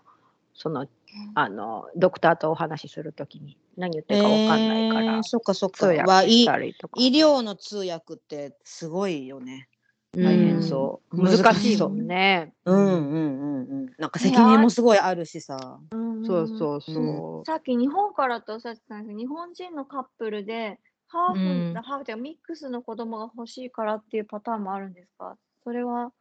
[0.53, 0.87] その
[1.35, 5.77] あのドクターとお話しするときに何言ってるか分かんないから、えーそっかそっか。
[5.79, 9.67] 通訳したりとか、医療の通訳ってすごいよね。
[10.15, 11.23] うん大変そう。
[11.23, 12.53] 難しいもんね。
[12.65, 13.85] うんうんうんうん。
[13.97, 15.79] なんか責任もすごいあるしさ。
[16.25, 17.45] そうそうそう。
[17.45, 25.37] さっき日本からっておっしゃってたんですけど、日本人のカップルで、ハーフ、うんハーフというかミックスの子供が欲しいからっていうパターンもあるんですか？
[25.63, 26.11] それは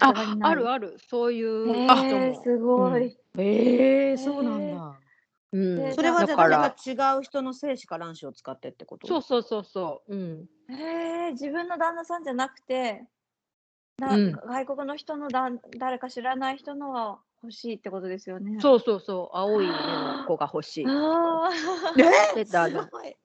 [0.00, 2.42] さすがあにないあるあるそういうへ人ー、も。
[2.42, 3.16] すごい。
[3.38, 4.96] ええそうなんだ。
[5.52, 9.06] うんでそれはじゃあだから誰か違う人の精子か卵子を使ってってこと？
[9.08, 10.14] そうそうそうそう。
[10.14, 10.48] うん。
[10.68, 13.04] へえ、自分の旦那さんじゃなくて、
[13.98, 18.58] だうん外国の人のだ誰か知らない人のが欲しいってことですよね。
[18.60, 19.36] そうそうそう。
[19.36, 20.86] 青い目の子が欲しい。
[20.86, 21.50] あ
[22.36, 22.44] え？
[22.44, 23.16] であるすごい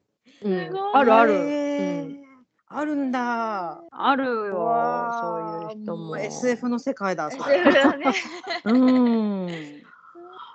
[0.44, 1.34] うんすごいあるある。
[1.34, 2.31] うん
[2.74, 3.84] あるんだ。
[3.92, 5.12] あるよ。
[5.22, 6.18] そういう人も。
[6.18, 7.26] SF の世界だ。
[7.26, 8.14] あ、それだね。
[8.66, 9.82] うん。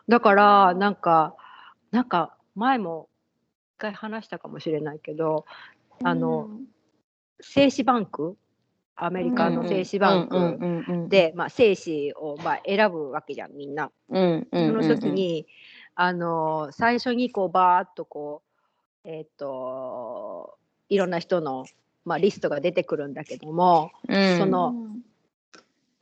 [0.09, 1.35] だからなんか
[1.91, 3.09] なんか前も
[3.77, 5.45] 一回話したかもしれないけど
[6.03, 6.49] あの
[7.41, 8.37] 精子バンク
[8.95, 13.91] アメリカの精子バンクで、まあ、精子をまあ選ぶわけじゃんみんな。
[14.09, 15.47] うんうんうんその時に、
[15.95, 18.43] あの最初にこうバーッとこ
[19.05, 20.57] うえっ、と
[20.89, 21.67] いろんな人の、
[22.07, 24.39] まあ、リストが出てくるんだけどもうん。
[24.39, 24.75] その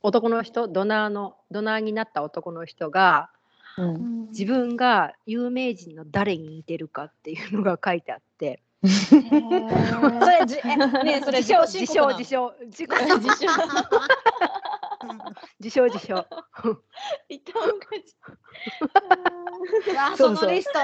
[0.01, 3.29] 男の人ドナーのドナーになった男の人が
[3.77, 4.27] うん。
[4.29, 8.61] 自分が有名人の誰に似てるかっていうのが書いてあって。
[8.85, 12.89] それじえねえそれ自称 自称自称自己
[13.19, 13.47] 自称
[15.59, 16.25] 自称自称
[17.29, 17.53] 伊藤
[19.93, 20.79] が あそそうそうのリスト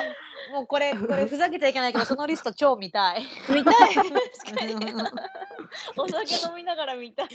[0.52, 3.24] もうこれこれふざけちゃいけないけどそのリスト超見たい。
[3.50, 3.74] 見たい。
[5.96, 7.28] お酒飲みながら見たい。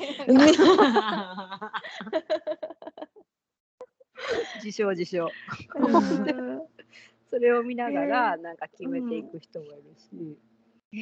[4.56, 5.30] 自称自称
[5.74, 6.62] うん
[7.28, 10.38] それを見ながへらなんか決めていく人もいるし、
[10.92, 10.98] へ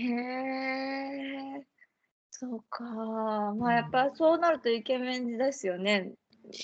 [1.61, 1.67] え。
[2.45, 2.85] そうか。
[3.59, 6.13] まあやっぱそうなるとイケメンですよね。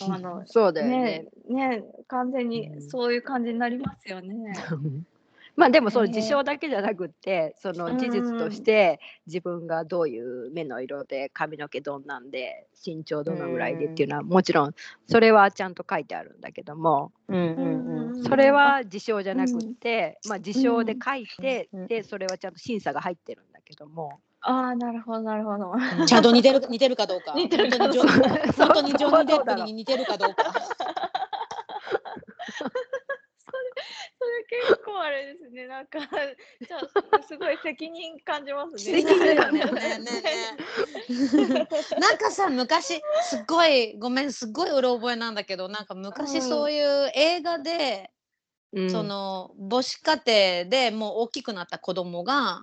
[0.03, 1.27] あのそうだよね。
[1.49, 2.83] ねね完全うにん。
[2.83, 4.53] そういう感じになりますよね。
[5.57, 14.75] まあでもそのへえ自称だけじゃなくってその事実として自分がどういう目の色で髪の毛どんなんで身長どのぐらいでっていうのはもちろん
[15.07, 17.13] それはちゃんと書いてあるんだけども。
[17.29, 18.25] うんうんうん。
[18.25, 21.87] それは自称じゃなくってまあ自称で書いてうん。
[21.89, 25.75] でそれはちゃんと審査が入ってるんだけどもああなるほどなるほど。
[26.07, 27.35] ちゃんと似てる似てるかどうか。
[27.35, 28.09] 似てるか本当にジョ
[28.57, 30.53] 本当にジョニー・デップに似てるかどうか。
[34.21, 35.67] それ結構あれですね。
[35.67, 39.03] なんかじゃあすごい責任感じますね。
[41.99, 48.11] なんかさ昔すっごいごめんすっごいうろ覚えなんだけどなんか昔そういう映画で、
[48.73, 52.63] うんその母子家庭でもう大きくなった子供が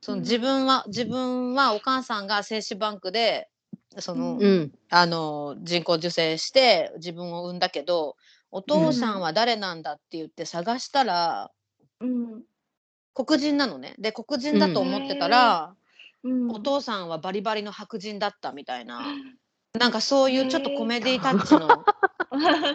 [0.00, 0.22] そのうん。
[0.22, 3.48] 自分は自分はお母さんが精子バンクで
[3.98, 4.72] その、うん。
[4.90, 8.16] あの人工授精して自分を産んだけど
[8.50, 11.50] お父さんは誰なんだって言って探したら、
[12.00, 12.42] うん。
[13.14, 13.94] 黒人なのね。
[13.98, 15.74] で黒人だと思ってたら、
[16.24, 16.50] うん。
[16.50, 19.00] お父さんはバリバリの白人だったみたいな、
[19.78, 21.84] なんかそういうちょっとコメディタッチの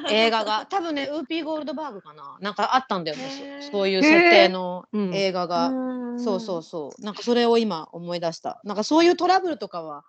[0.09, 0.65] 映画が。
[0.69, 2.37] 多分ねウーピーゴールドバーグかな。
[2.41, 5.13] なんかあったんだよねそそういう設定のうん。
[5.13, 6.19] 映画が、ん。
[6.19, 7.01] そうそうそう。
[7.01, 8.61] なんかそれを今思い出した。
[8.63, 10.03] なんかそういうトラブルとかは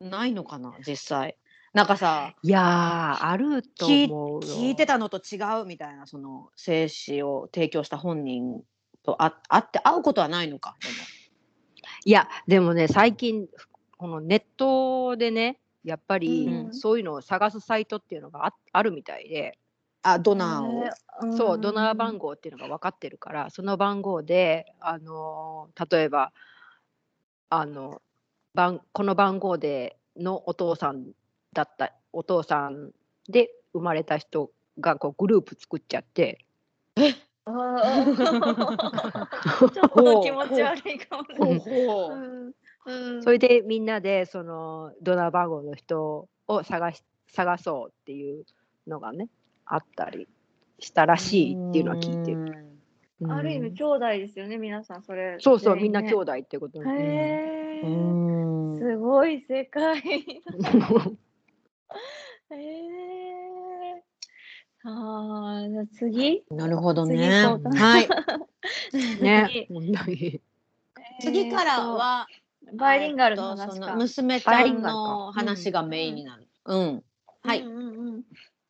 [0.00, 1.36] ないのかな実際。
[1.74, 8.62] なんかさいやーあると思聞いてたのと違うみたいなその精子を提供した本人
[9.02, 10.94] とあ会って会うことはないのかでも。
[12.04, 13.48] いやでもね最近
[13.96, 16.74] このネットでねやっぱりうん。
[16.74, 19.58] そういうのを探すサイトっていうのがああるみたいで、
[20.02, 20.90] あドナーを、ね
[21.36, 26.32] そうドナーん番号っていうのが分かってるからその番号で、あのー例えば
[27.50, 28.00] あの
[28.54, 31.06] 番この番号でのお父さん
[31.52, 32.92] だったお父さん
[33.28, 36.44] で生まれた人がこうグループ作っちゃって。
[37.44, 38.14] あー。
[39.72, 41.58] ちょっと気持ち悪いかもね。
[41.58, 42.14] ほう。
[42.14, 42.52] うん
[42.86, 48.44] うんそれでみんなでそのドナー番号の人を探し探そうっていう
[48.86, 49.28] のがね
[49.66, 50.28] あったり
[50.78, 52.38] したらしいっていうのは聞いてる。
[52.38, 52.68] うん
[53.26, 55.38] ある意味兄弟ですよね、皆さんそれ。
[55.40, 57.80] そうそう、みんな兄弟ってことね。
[57.82, 58.78] へ。
[58.78, 59.98] すごい世界。
[62.50, 62.58] えー、
[64.84, 67.42] あーじゃあ次なるほど次ね。
[67.42, 68.08] はい。
[69.20, 70.40] ね、問題。
[71.20, 72.28] 次からは、
[72.74, 73.96] バイリンガルのえっとその話か。
[73.96, 76.48] 娘ちゃんバイリンガルかの話がメインになる。
[76.64, 77.04] うん。
[77.42, 77.60] はい。
[77.60, 78.24] うんうん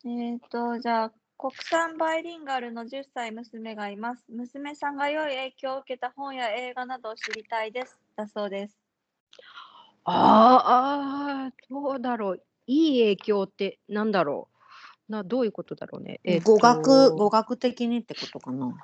[0.05, 4.25] うん、えっ、と、じゃあ、国産バイリンガルの10歳娘がいます。
[4.29, 7.97] 娘さんが良い影響を受けた本や映画などを知りたいです。
[8.15, 8.77] だそうです。
[10.03, 12.43] あーあー、どうだろう。
[12.67, 14.49] いい影響ってなんだろ
[15.07, 15.11] う。
[15.11, 16.19] などういうことだろうね。
[16.23, 18.75] えっと語学、語学的にってことかな。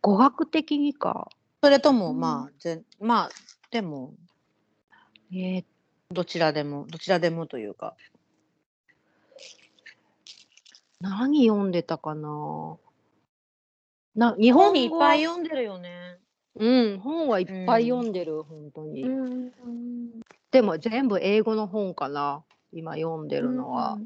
[0.00, 1.28] 語学的にか。
[1.62, 3.30] それとも、うんまあ、ぜまあ、
[3.70, 4.14] でも、
[5.32, 5.64] えー
[6.12, 7.96] どちらでも、どちらでもというか。
[11.00, 12.76] 何読んでたかな。
[14.14, 16.18] な日日本本にいっぱい語読んでるよね。
[16.54, 19.04] うん、本はいっぱい読んでる、本当に。
[19.04, 19.50] ん。
[20.50, 23.98] でも全部英語の本かな、今読んでるのは。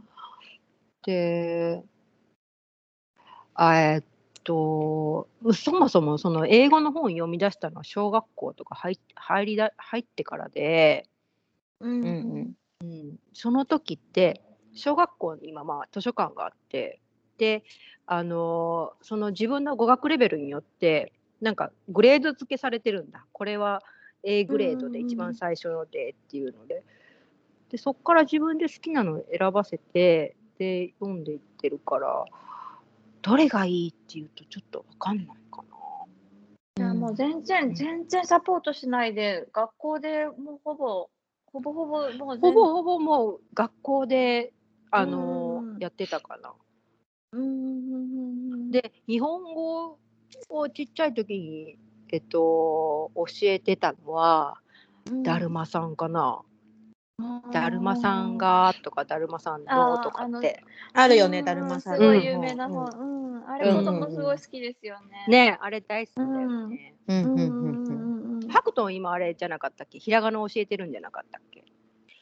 [1.05, 1.83] で、
[3.55, 4.03] あえっ
[4.45, 11.09] と、そもそもその英語の本読み出したのは小学校とか入入りだ入ってからで、
[11.81, 12.01] うん。
[12.01, 12.09] うんう
[12.39, 12.57] ん。
[12.83, 14.43] うん、その時って
[14.75, 17.01] 小学校に今まあ図書館があって
[17.39, 17.65] で
[18.07, 23.83] あのーその自分の語学レベルによってなんかグレード付けされてるんだこれは
[24.23, 26.83] A グレードで一番最初のでっていうので
[27.71, 32.25] でそこから自分で好きなのを選ばせてで読んでいってるから
[33.23, 35.77] どれがいいっていうとちょっと分かんないかな。
[36.79, 41.09] いやもう全然、全然サポートしないで、学校でもうほぼ、
[41.57, 44.53] ほぼほぼ、もう全ほぼほぼもう学校で
[44.91, 46.53] あのやってたかな。
[47.33, 49.99] うんで日本語
[50.51, 51.79] をちっちゃい時に、
[52.13, 54.59] えっと、教えてたのは、
[55.23, 56.43] だるまさんかな。
[57.53, 60.63] だるまさんがとかだるまさんのとかって。
[60.93, 63.37] あるよね、うんだるまさんすごのい有名な本本。
[63.37, 65.25] うん、あれ子供すごい好きですよね。
[65.29, 66.95] ねあれ大好きだよね。
[67.07, 67.96] うんううんんうん
[68.77, 69.99] トン今あれじゃなかったっけ？
[69.99, 71.65] ひらがな教えてるんじゃなかったっけ？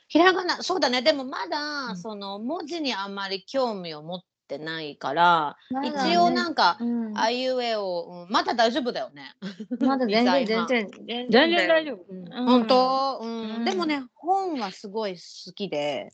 [0.09, 1.03] ひらがな、そうだね。
[1.03, 9.33] でもまだ、うんその文字にあんまり興味を持ってないから、ね一応なんか、うんあいうえを、うんまだ大丈夫だよね。
[9.81, 11.85] まだ全然全然全全然大夫。
[11.85, 12.45] 丈夫。
[12.47, 16.13] 本当、うんうんでもね、本はすごい好きで、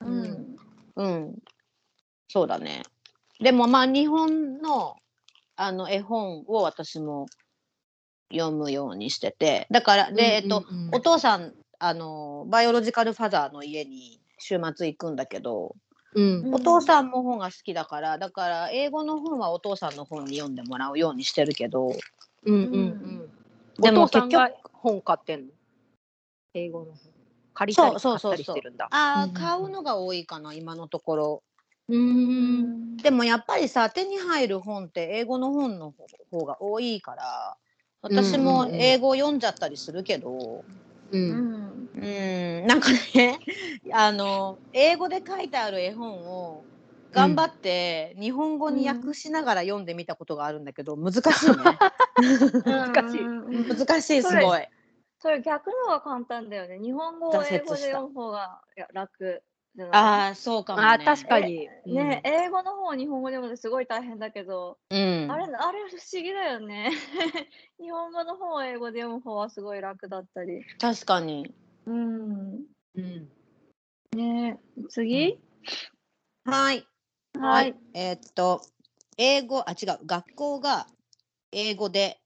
[0.00, 0.56] うん。
[0.96, 1.38] うん。
[2.28, 2.82] そうだね。
[3.38, 4.96] でもまあ日本の
[5.56, 7.26] あの絵本を私も
[8.32, 15.74] 読むようにしてて、だから、で、えっと、お父さん、あの、バイオロジカルファザーの家に週末行くんだけど、
[16.14, 21.92] うんお父さんも本が好きだから、だから英語の本はお父さんの本に読んでもらうようにしてるけど、
[22.44, 23.30] うんうんうん。
[23.82, 25.52] でもお父さんが結本買ってんの？
[26.54, 26.96] 英語の本。
[27.52, 28.88] 借りたり買ったそうそうそうそうりしてるんだ。
[28.90, 31.42] ああ、うん買うのが多いかな、今のところ。
[31.88, 31.94] う。
[31.94, 35.92] うんんでもやっぱりさ、手に入る本って英語の本の
[36.30, 37.56] 方が多いから、
[38.08, 40.64] 私も英語読んじゃったりするけど、
[41.10, 41.16] う。
[41.16, 41.30] うん。
[41.32, 41.98] んう
[42.64, 43.38] ん、なんかね、
[43.92, 46.64] あの、英語で書いてある絵本を
[47.10, 51.56] 頑張って日本語に訳しながら読んでみたことがあるんだけど、難しいね。
[52.64, 53.24] 難しい。
[53.76, 54.68] 難しい、すごい。
[55.18, 56.78] それ逆の方が簡単だよね。
[56.78, 59.42] 日本語を英語で読む方がいや楽
[59.76, 60.88] じゃないああ、そうかもね。
[60.88, 61.68] あー確かに。
[61.86, 65.30] ね、英語の方を日本語で読むのすごい大変だけど、うん。
[65.30, 66.90] あれあれ不思議だよね。
[67.78, 70.64] 日本語の方を英語で読む方はすごい楽だったり。
[70.80, 71.54] 確かに。
[71.86, 72.64] うん。
[72.94, 73.30] うん。
[74.16, 74.58] ね
[74.88, 75.38] 次、
[76.44, 76.86] はい。
[77.38, 77.74] はい。
[77.94, 78.62] えーっと、
[79.18, 80.86] 英語、あ、違う、学校が
[81.52, 82.20] 英語で、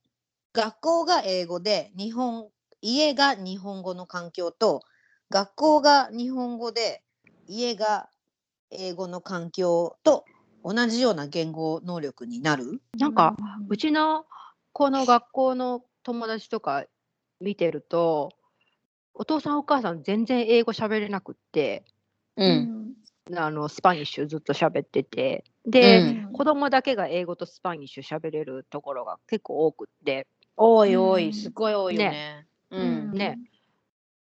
[0.52, 2.48] 学校が英語で、日本、
[2.82, 4.82] 家が日本語の環境と、
[5.30, 7.02] 学校が日本語で、
[7.50, 8.08] 家が
[8.70, 10.24] 英語の環境と
[10.62, 12.80] 同じような言語能力になる？
[12.96, 13.36] なんか、
[13.68, 14.24] うちの
[14.72, 16.84] 子の学校の友達とか
[17.40, 18.30] 見てると、
[19.14, 21.84] お父さんお母さん全然英語喋れなくって、
[22.36, 22.44] う。
[22.44, 22.50] うん
[23.32, 23.36] ん。
[23.36, 32.46] あの Spanish ずっと喋ってて、で、うん子供だけが英語と Spanish 喋れるところが結構多くって、多い多い、うんすごい多いよね。
[32.70, 33.10] うん。
[33.10, 33.38] ね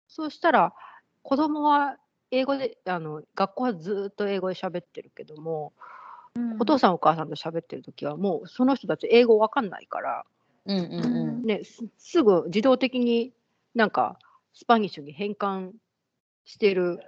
[0.08, 0.74] そうしたら
[1.22, 1.98] 子供は
[2.32, 5.74] 英語であの学校はずっと英語で喋ってるけども、
[6.60, 10.26] お父さんお母さんと喋ってる時はもうその人たち英語わかんないから、
[10.66, 11.44] うんうんうん。
[11.44, 13.34] ね、すすぐ自動的に
[13.76, 14.20] なんか
[14.54, 15.72] スパニッシュに変換
[16.46, 17.00] してる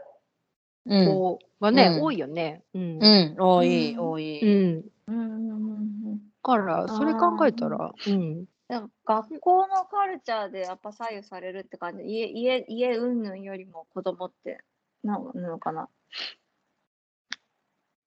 [0.86, 1.06] うん。
[1.06, 2.64] 子がね、うん多いよね。
[2.74, 4.42] うんうん、多い、うん多い。
[4.42, 12.04] うんうんうんうんだからそれ考えたら、うん、なんか学校のカルチャーでやっぱ左右されるって感じ。
[12.04, 14.64] 家、家、家云々よりも子供って
[15.04, 15.84] ななのかな？
[15.84, 15.90] っ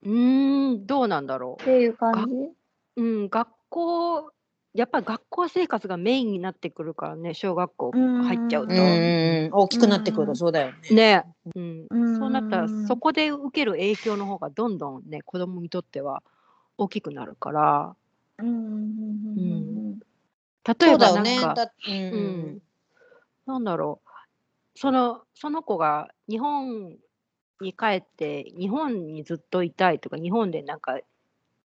[0.02, 2.54] うーん、どうなんだろていう感じ？
[2.96, 3.02] う。
[3.02, 4.32] うん、学校、
[4.74, 8.72] やっぱり学校生活がメインになってくるからね、小学校入っちゃうと。
[8.72, 10.78] うんうん大きくなってくるとそうだよね。
[10.94, 11.24] ね、
[11.54, 12.16] うん、うん。
[12.18, 16.22] そうなったらそこで受ける影響の方がどんどんね子供にとっては
[16.78, 17.96] 大きくなるから。
[18.38, 18.54] うんうん
[19.38, 20.00] うんうん
[20.64, 21.20] 例そうだよね。
[21.30, 21.72] えばなんか、
[22.10, 22.58] うん、
[23.46, 24.10] なんだろう
[24.76, 26.96] そのその子が日本
[27.60, 30.98] に帰って日本にずっといたいとか日本でなんか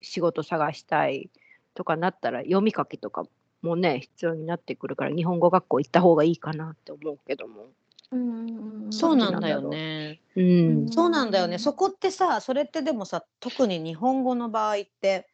[0.01, 1.29] 仕事探したい
[1.73, 3.23] とかなったら読み書きとか
[3.61, 7.67] もね必要になってくるから日本語学校行った方がいいかなって思うけども。
[8.11, 10.21] うんそうなんだよね。
[10.35, 11.53] うんそうなんだよね。
[11.53, 15.27] うんそこってさ、それってでもさ、特に日本語の場合って、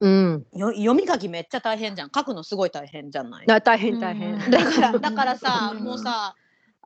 [0.00, 2.10] うん、よ読み書きめっちゃ大変じゃん。
[2.12, 3.46] 書くのすごい大変じゃない？
[3.46, 4.34] だ大変大変。
[4.34, 6.34] うんだからだからさ、うんもうさ、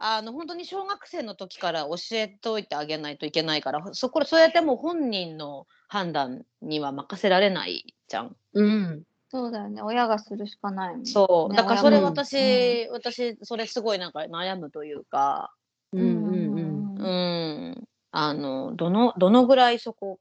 [0.01, 8.37] あの本当に小学生の時から教えといてあげないといけないから、そこそうやってもう本人の判断には任せられないじゃん。
[8.55, 9.03] うん。
[9.31, 9.83] そうだよね。
[9.83, 11.07] 親がするしかないもん。
[11.07, 15.53] そう、ねだからそれ親も私、私それすごいなんか悩むというか、
[15.93, 20.19] うんうんううんん、あのどのどのぐらいそこ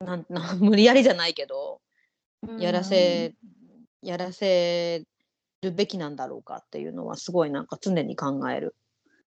[0.00, 1.80] なんなん 無理やりじゃないけど、
[2.58, 3.34] やらせ
[4.02, 5.04] やらせ
[5.62, 8.74] るべきなんだろうかっていうのはすごいなんか常に考える。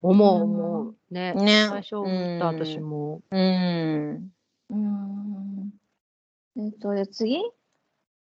[0.03, 1.33] 思う思うね。
[1.33, 1.67] ね。
[1.69, 3.21] 最初思った私も。
[3.31, 4.31] うん。
[4.69, 5.71] うん。
[6.57, 7.37] えっと、で次？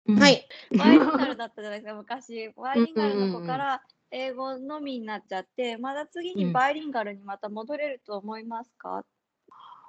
[0.07, 0.29] は。
[0.29, 0.47] い。
[0.77, 2.49] バイリンガルだったじゃないですか、昔。
[2.57, 9.05] バイリンガルの子から英語のみになっちゃって、まだ次にバイリンガルにまた戻れると思いますか、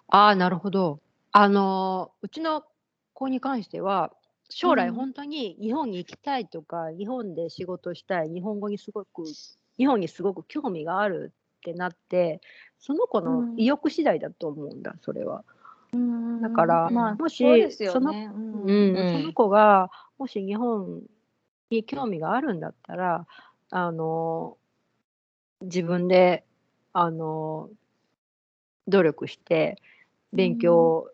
[0.09, 1.01] ああなるほど。
[1.33, 2.65] あのーうちの
[3.15, 4.13] 子に関しては
[4.49, 9.25] 将来うん本当に日本に行きたいとか、日本で仕事したい日本語にすごく
[9.79, 12.41] 日本にすごく興味があるってなって
[12.79, 15.45] その子の意欲次第だと思うんだそれは。
[15.93, 16.41] うん。
[16.41, 18.31] だからまあ、もしそのね。
[18.35, 19.13] うん。
[19.13, 21.03] その子がもし日本
[21.71, 23.27] に興味があるんだったら
[23.71, 24.57] あの
[25.61, 26.45] 自分で
[26.93, 27.69] あの
[28.89, 29.77] 努力して
[30.33, 31.11] 勉強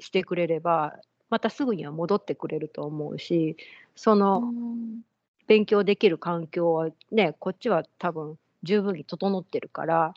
[0.00, 0.94] してくれれば、
[1.30, 3.56] またすぐには戻ってくれると思うし
[3.94, 5.00] そのうん。
[5.46, 10.14] 勉強できる環境はねこっちは多分十分に整ってるから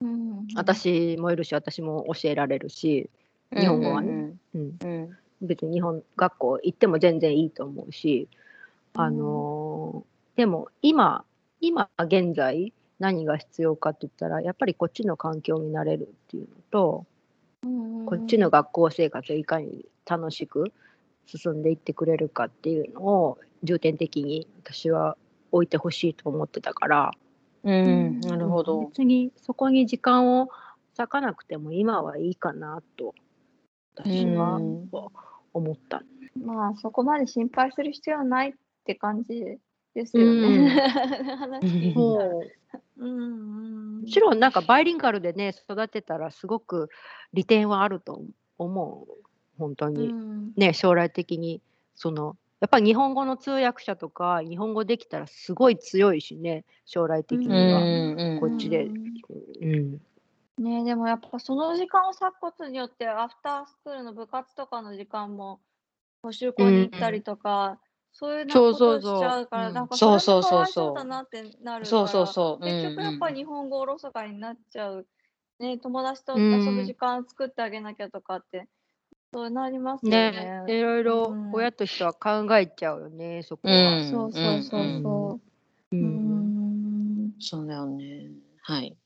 [0.00, 3.08] うん私もいるし私も教えられるし
[3.52, 4.34] 日本語はね。
[4.54, 5.16] うん。
[5.40, 8.28] 別に日本学校行っても全然いいと思うし、
[8.94, 11.24] あのーでも今
[11.60, 17.06] 今現在何が必要かって言ったらやっぱりこっちの環境になれるっていうのと、
[17.62, 20.72] うんこっちの学校生活をいかに楽しく
[21.24, 25.16] 進んでいってくれるかっていうのを重点的に私は
[25.52, 27.12] 置いてほしいと思ってたから
[27.64, 28.20] うん。
[28.20, 28.80] なるほど。
[28.88, 30.48] 別にそこに時間を
[30.96, 33.14] 割かなくても今はいいかなと
[33.96, 34.90] 私はうん
[35.52, 36.02] 思った。
[36.40, 38.52] まあ、そこまで心配する必要はないっ
[38.84, 39.58] て感じ
[39.94, 40.76] ですよね。
[41.96, 42.00] う
[42.98, 46.90] うんうんもちろんなんかバイリンガルでね育てたらすごく
[47.32, 48.22] 利点はあると
[48.58, 49.24] 思う
[49.58, 51.62] 本当うに、んね将来的に
[51.94, 58.88] そのやっぱり日本語の通訳者とか日本語できたらすごい強いしね将来的には、うんこっちで。
[60.56, 65.60] ねでもやっぱその時間を割くことによってアフタースクールの部活とかの時間も
[66.22, 67.78] 補習校に行ったりとか、
[68.14, 72.64] そういうなそうことそうそうをしちゃうから、うんなんかそうそうそうそうもかわいそうだなってなるからそうそうそう。
[72.64, 73.28] 結局やっぱ。
[73.28, 75.06] 日本語おろそかになっちゃう、
[75.58, 78.68] ね、友達と遊ぶ時間作ってあげなきゃとかって、
[79.34, 80.62] そうなりますよね。
[80.66, 84.10] ねいろいろうん親としては考えちゃうよねそこうは、ん。
[84.10, 85.40] そうそうそうそ
[85.92, 85.96] う。
[85.96, 88.28] ううんんそうだよね。
[88.62, 88.96] はい。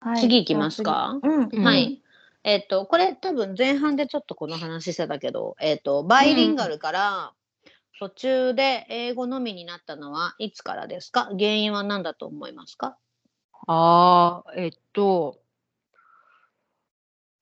[0.00, 1.18] はい次行きますか？
[1.22, 2.02] うん、はい。
[2.44, 7.32] えっと、これ多分前半でちょっとこの話してたけど、えっと、バイリンガルから
[7.98, 11.24] 途中で英語のみになったのはいつからですか？
[11.38, 12.98] 原因は何だと思いますか？
[13.66, 15.40] ああえっと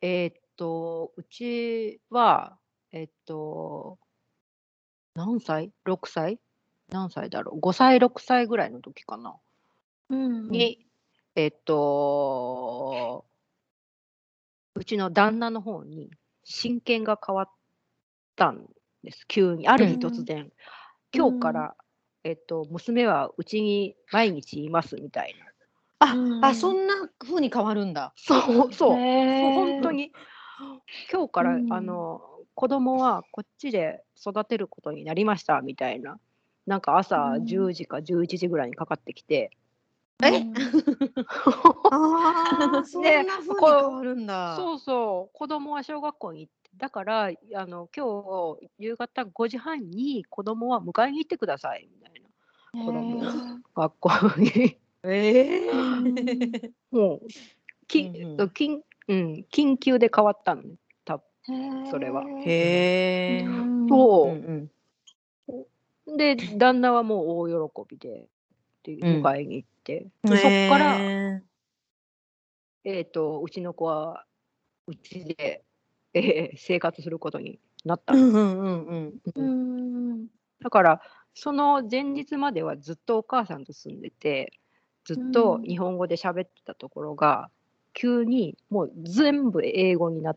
[0.01, 2.59] えっとうちは
[2.93, 3.99] えっと
[5.15, 6.39] 何歳 ?6 歳？
[6.91, 9.37] 何歳だろう ?5 歳6歳ぐらいの時かな。
[10.11, 10.87] うんに、
[11.35, 13.25] えっと
[14.75, 16.11] うちの旦那の方に
[16.45, 17.49] 親権が変わっ
[18.37, 18.67] たん
[19.05, 19.27] です。
[19.29, 20.51] 急にある日突然、
[21.15, 21.77] 今日から、
[22.25, 25.47] えっと娘はうちに毎日いますみたいな。
[26.11, 28.13] あ、うんあ、そんな風に変わるんだ。
[28.17, 28.73] そうそう。
[28.75, 30.13] そう本当に
[31.11, 31.73] 今日から、うん。
[31.73, 32.23] あの
[32.55, 36.19] 子供はこっちで育てることになりましたみたいな。
[36.67, 37.45] なんか朝うん。
[37.45, 39.51] 10時か11時ぐらいにかかってきて、
[40.23, 40.43] え？
[41.91, 44.57] ああ、 そんなに変わるんだ。
[44.57, 52.29] そうそう子供は小学校に行ってだからあの今日夕方5時半に子供は迎えに行ってくださいみたいな。
[52.85, 53.23] 子供を
[53.75, 54.79] 学校に。
[55.05, 57.29] ええ もう
[57.89, 58.47] き、うんうん。
[58.47, 61.25] 緊うん、緊急で変わったのね多分
[61.91, 62.25] それは。
[62.45, 63.45] へえ。
[63.89, 64.29] そう。
[64.29, 64.71] うん
[66.09, 66.17] うん。
[66.17, 68.29] で旦那はもう大喜びで
[68.85, 69.23] でうん。
[69.23, 71.43] 迎えに行って、でそっから、へ
[72.85, 74.25] えー、とうちの子は
[74.87, 75.63] うちで、
[76.15, 79.15] えー生活することになったうんうんうん。
[79.37, 80.13] うん。
[80.13, 80.27] うん。
[80.61, 81.01] だから
[81.35, 84.53] その前日まではずっとお母さんと住んでて
[85.05, 85.63] ずっとうん。
[85.63, 87.51] 日本語で喋ってたところが、
[87.95, 90.37] 急にもう全部英語になっ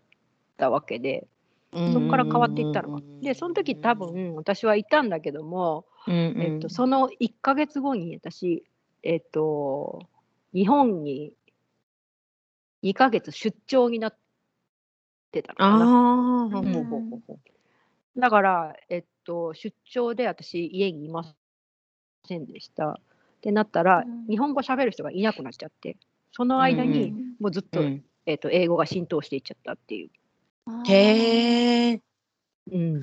[0.57, 1.27] たわけで
[1.75, 2.99] そこから変わっていったの。
[2.99, 3.03] か。
[3.21, 8.63] でその時多分私はいたんだけども、うんうん、えっと、その1ヶ月後に私、
[9.03, 10.07] えっと、
[10.53, 11.33] 日本に
[12.83, 14.17] 2ヶ月出張になっ
[15.31, 16.49] てたのかな。
[18.17, 21.25] だから、えっと、出張で私家にいま
[22.25, 22.91] せんでした。
[22.91, 22.95] っ
[23.41, 24.27] てなったら、うん。
[24.27, 25.97] 日本語喋る人がいなくなっちゃって
[26.31, 30.09] その間にうんもうずっと,、うんえっと英語が浸透していっちゃったっていう。
[30.87, 32.01] へえ。
[32.71, 33.01] うん、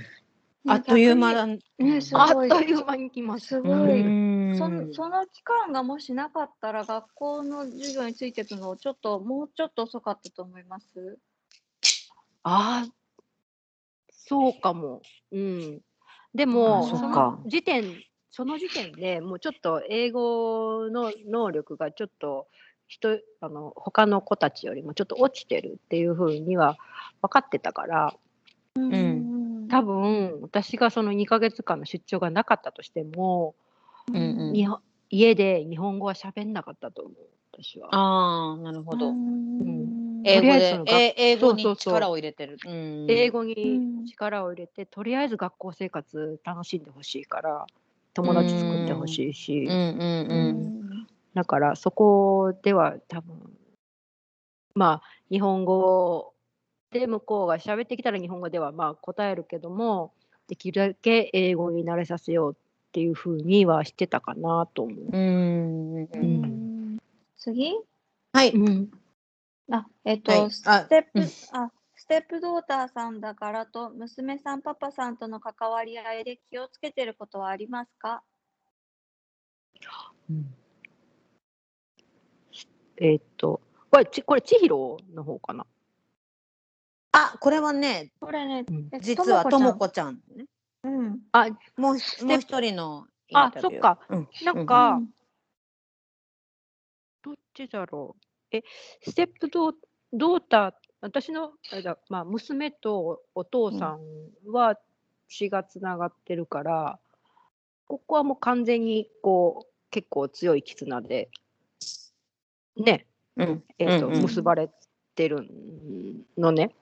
[0.67, 1.47] あっという間だ。
[1.47, 3.47] ねすあっという間に来ます。
[3.47, 4.03] すうごい。
[4.03, 11.19] んそのその期間がもしなかったら学校の授業についていくのちょっともうちょっと遅かったと思います？
[12.45, 12.93] ああ、
[14.11, 15.03] そうかも。
[15.31, 15.81] うん。
[16.35, 22.49] であも、ーそのか時点、その時点でもうちょっと英語の能力がちょっと
[22.93, 26.77] 人、あの、他の子たちよりもちょっと落ちてるっていうふうには
[27.23, 28.15] 分かってたから、
[28.77, 29.67] うん。
[29.71, 33.55] 多分私がその2ヶ月間の出張がなかったとしても、
[34.09, 34.53] うんうん。
[34.53, 37.15] 日本家で日本語は喋んなかったと思う、
[37.59, 37.89] 私は。
[37.95, 39.09] ああ、なるほど。
[39.09, 40.23] うん。
[40.25, 42.59] 英語でとりあえずその、学え英語に力を入れてる。
[42.67, 43.07] うん。
[43.09, 44.05] 英語うにん。
[44.05, 47.67] 力を入れて、とりあえず学校生活楽しんでほしいから
[48.13, 50.92] 友達作ってほしいし、うんうんううん。
[51.35, 53.59] んだからそこでは多分
[54.75, 56.35] まあ日本語
[56.91, 60.13] で向こうが喋ってきたら日本語ではまあ答えるけども
[60.49, 62.57] できるだけ英語に慣れさせようっ
[62.93, 65.17] ていうふうにはしてたかなと思う。
[65.17, 66.09] うん。
[66.13, 66.99] うん。
[67.39, 67.73] 次？
[68.35, 68.51] はい。
[68.51, 68.91] うん。
[69.71, 70.51] あ、えっと、はい。
[70.51, 71.25] スあテップ、うん。
[71.53, 78.23] あ、ステップドーターさんだからと、娘さん、パパさんとの関わり合いで気をつけてることはありますか？
[80.29, 80.62] うん
[83.03, 85.67] えーっとこれちこれ千尋の方かな？
[87.11, 88.65] あ、これはね、これね、
[89.01, 90.21] 実はともこちちゃん。
[90.85, 91.19] うん。
[91.33, 93.53] あもうテもう一人のあ。
[93.61, 94.29] そっかうん。
[94.45, 95.09] なんか、うん
[97.25, 98.17] どっちだろ
[98.53, 98.57] う？
[98.57, 98.63] え、
[99.03, 99.73] ステップドー
[100.13, 104.01] ドーター、私のあれだ、まあ、娘とお父さん
[104.51, 104.79] は
[105.29, 106.99] 血がつながってるから、
[107.89, 111.29] ここはもう完全にこう結構強い絆で、
[112.77, 113.07] ね、
[113.37, 113.63] うん。
[113.79, 114.71] えーとうんうん結ばれ
[115.15, 115.47] てる
[116.37, 116.75] のね。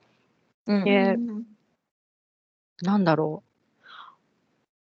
[0.67, 1.43] うんえーうん
[2.83, 3.43] なんだろ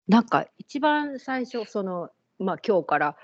[0.07, 0.11] う。
[0.11, 3.15] なんか一番最初、その、まあ今日から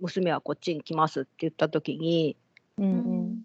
[0.00, 2.36] 娘はこっちに来ますって言った時に、
[2.78, 2.88] うんう
[3.22, 3.42] ん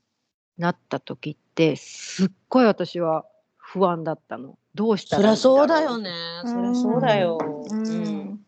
[0.57, 3.26] なった時ってすっごい私は
[3.57, 4.59] 不安だったの。
[4.76, 5.97] どうしたそりらいいんろゃそうだよ。
[5.97, 6.11] ね。
[6.45, 7.38] そりゃそうだよ。
[7.72, 8.45] うんうん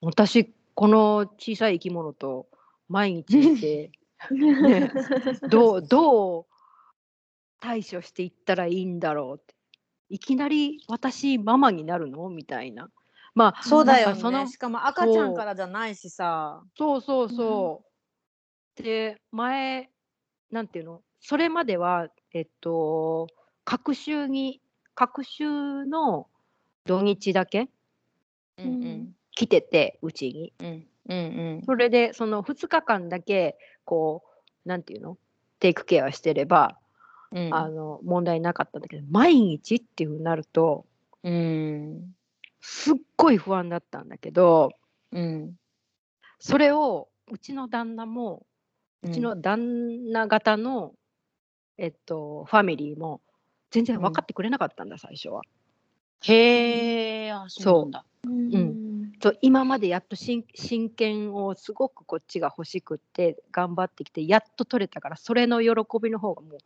[0.00, 2.46] 私この小さい生き物と
[2.88, 3.90] 毎日いて、
[4.30, 4.92] ね、
[5.48, 6.46] どうどう
[7.60, 9.54] 対処していったらいいんだろうって。
[10.08, 12.28] いきなり私ママになるの？
[12.30, 12.90] みたいな。
[13.34, 14.48] まあそうだよなんかそのね。
[14.48, 16.62] しかも赤ちゃんからじゃないしさ。
[16.76, 17.84] そうそうそ
[18.76, 18.82] う。
[18.82, 19.90] で前
[20.50, 21.02] なんていうの？
[21.20, 23.28] それまではえっと
[23.64, 24.60] 隔週に
[24.94, 26.28] 隔週の
[26.86, 27.68] 土日だけ
[28.58, 30.52] うんうん来ててうちに。
[30.58, 33.56] うんうんそれでその2日間だけ
[33.90, 34.22] こ
[34.64, 35.18] うなんていうの？
[35.58, 36.78] テイクケアしてれば、
[37.32, 37.52] うん。
[37.52, 40.86] あの問題なかったんだけど毎日っていうふうになると
[41.24, 42.14] うん
[42.60, 44.70] すっごい不安だったんだけど
[45.12, 45.56] うん。
[46.38, 48.46] それをうちの旦那も
[49.02, 50.92] うちの旦那方の、
[51.78, 53.20] えっと、ファミリーも
[53.70, 55.42] 全然分かってくれなかったんだ、最初は。
[56.22, 58.04] へえ、あ、そうなんだ。
[58.24, 58.79] うん
[59.22, 65.70] そう今までやっと真真剣をすごくこっちが欲しくって頑張ってきてやっと取れたからそれの喜
[66.02, 66.58] びの方がもう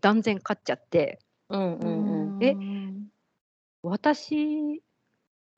[0.00, 1.18] 断然勝っちゃって。
[1.50, 2.44] うんうんうん。
[2.44, 2.56] え
[3.82, 4.82] 私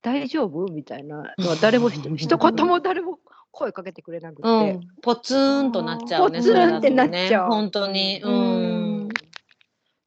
[0.03, 0.67] 大丈夫？
[0.73, 2.03] みたいなのは誰も一
[2.37, 3.19] 言も誰も
[3.51, 6.39] 声かけてくれなくて、うん、ポツンとなっちゃうね。
[6.39, 7.49] ポツンってなっちゃう。
[7.49, 8.21] ね本当に。
[8.23, 9.07] ううん。
[9.07, 9.09] ん。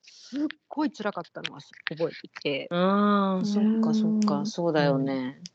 [0.02, 4.46] すっごい辛かったのは覚えてて、ああ、そっかそっか、うん。
[4.48, 5.42] そうだよね。
[5.48, 5.53] うん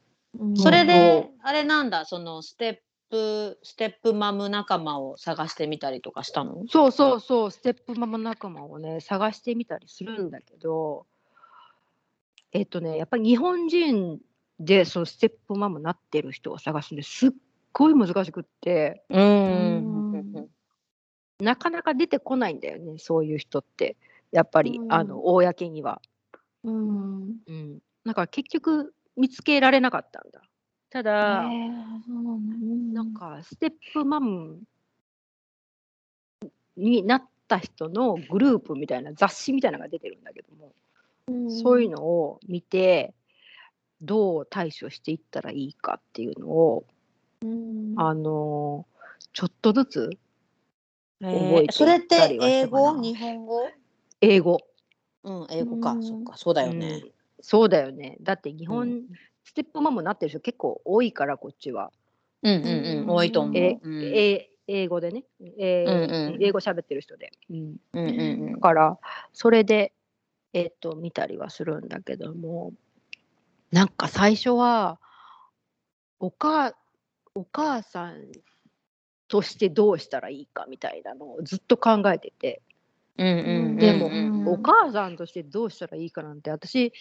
[0.55, 2.77] それそで、あれなんだ、そのステッ
[3.11, 6.65] プ、ステップマム仲間を探してみたりとかしたの？
[6.69, 11.07] そうそうそう、ステップママ仲間をね、探してみたりするんだけど、
[12.53, 14.19] えっとね、やっぱり日本人
[14.61, 17.31] でそのステップママになってる人を探すのすっ
[17.73, 20.49] ごい難しくって、うんうん
[21.41, 23.97] なかなか出てこないんだよね、そういう人って。
[24.33, 26.03] やっぱり、うんあの、公には。
[26.65, 27.37] うん。
[27.47, 27.79] うん。
[28.05, 30.41] だから結局見つけられなかったんだ。
[30.91, 31.43] たえだ、
[32.93, 34.61] なんかステップマム
[36.77, 40.73] になった人のグループみたいな雑誌みたいなのが出てるんだけども、
[41.27, 41.51] うん。
[41.51, 43.13] そういうのを見て
[44.01, 46.87] どう対処していったらいいかっていうのを、
[47.43, 47.95] うん。
[47.97, 48.87] あの
[49.33, 50.11] ちょっとずつ
[51.21, 53.03] え覚えていったーそれって英語？
[53.03, 53.69] 日本語？
[54.21, 54.61] 英語、
[55.25, 56.03] うん、英語か、うん。
[56.03, 57.03] そっか、そうだよね。
[57.39, 58.17] うんそうだよね。
[58.21, 59.03] だって日本、うん。
[59.45, 61.91] ステップマムになってる人結構多いからこっちは、
[62.43, 62.65] うんうん
[63.03, 63.57] うん、多いと思う。
[63.57, 64.05] えうん。
[64.05, 65.25] え英語でね、
[65.59, 66.43] えーうんうん。
[66.43, 67.33] 英語喋ってる人で。
[67.51, 67.77] うん。
[67.95, 68.99] うんうんだから
[69.33, 69.93] それで、
[70.53, 72.73] えっと見たりはするんだけども。
[73.71, 74.99] なんか最初は
[76.21, 76.75] お母
[77.35, 78.33] お母さん
[79.29, 82.63] としてどうしたらいいかみたいなのをずっと考えてて、
[83.17, 84.49] うんうんでもうん。
[84.49, 86.93] お母さんとしてどうしたらいいかなんて私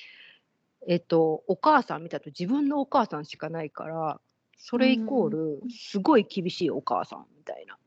[0.87, 4.19] えっとお母さん見たと自分のお母さんしかないから
[4.57, 7.77] それイコールすごい厳しいお母さんみたいな。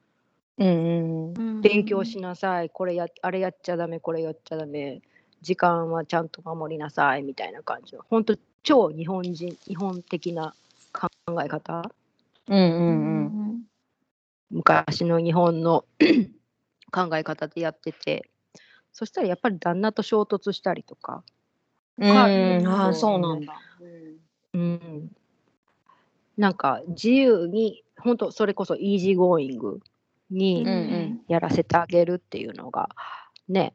[0.59, 1.61] うんうん。
[1.63, 5.01] 勉強しなさい、これやあれやっちゃダメこれやっちゃダメ。
[5.43, 8.03] 時間はちゃんと守りなさいみたいな感じの。
[8.09, 10.55] 本当超日本人日本的な
[10.93, 11.09] 考
[11.43, 11.83] え方。
[12.47, 13.63] うんうんうん。
[14.51, 15.85] 昔の日本の
[16.93, 18.31] 考え方でやってて。
[18.93, 21.23] そしたらやっぱり旦那と衝突したりとか、
[22.01, 22.65] うん。
[22.65, 23.55] かああそうなんだ。
[24.53, 25.11] うん、
[26.37, 29.81] なんか自由に本当それこそイージーゴーイング
[30.31, 31.21] に、うんうん。
[31.29, 32.89] やらせてあげるっていうのが
[33.49, 33.73] ね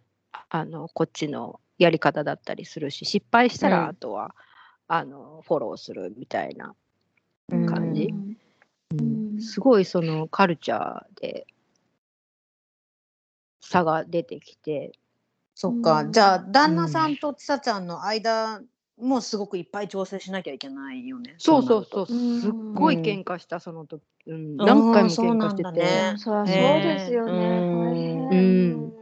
[0.50, 3.74] あのこっちのやり方だったりするし失敗したうん。
[3.74, 4.36] らあとは、
[4.88, 6.76] あのフォローするみたいな
[7.50, 7.66] うん。
[7.66, 8.10] 感じ、
[8.92, 9.42] うん。
[9.42, 11.48] すごいそのカルチャーで
[13.62, 14.92] 差が出てきて
[15.56, 16.12] そっか、うん。
[16.12, 17.16] じゃあ旦那さん。
[17.16, 18.62] とちさちゃんの間
[19.00, 21.36] もすごくいっぱい調整しなきゃいけないよね。
[21.38, 22.14] そうそうそうう。
[22.14, 22.42] ん。
[22.42, 26.16] すっごい喧嘩したその時、うん、何回も喧嘩してて、だね。
[26.18, 27.70] そうですよね。
[28.32, 28.94] うん。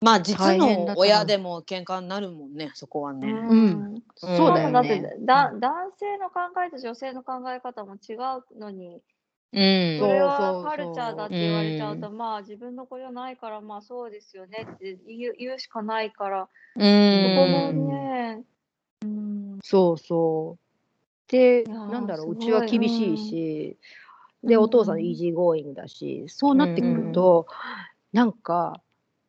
[0.00, 3.28] まあ実の親でも喧嘩になるもんねそこはね。
[3.28, 3.56] うん。
[3.56, 3.56] う
[3.94, 4.02] ん。
[4.16, 5.14] そうだよだってね。
[5.20, 9.00] だ男性の考えと女性の考え方も違うのに、
[9.52, 9.98] うん。
[9.98, 16.48] それはカルチャーだって言われちゃうと、まあ自分の子じゃないから、まあそうですよねって言う言うしかないから、う
[16.78, 18.44] そこもんね、
[19.02, 21.30] うん、そうそう。
[21.30, 23.76] で、なんだろう、うちは厳しいし、
[24.42, 24.48] うん。
[24.48, 27.46] で、お父さんイージーゴーイングだし、そうなってくると、
[28.12, 28.80] なんか、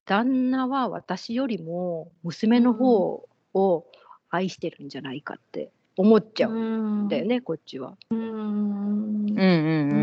[0.05, 3.85] 旦那は私よりも娘の方を
[4.29, 7.95] 愛してるんじゃないかって思っちゃうんだよね、こっちは。
[8.09, 8.19] うん。
[8.19, 10.02] うんうんううん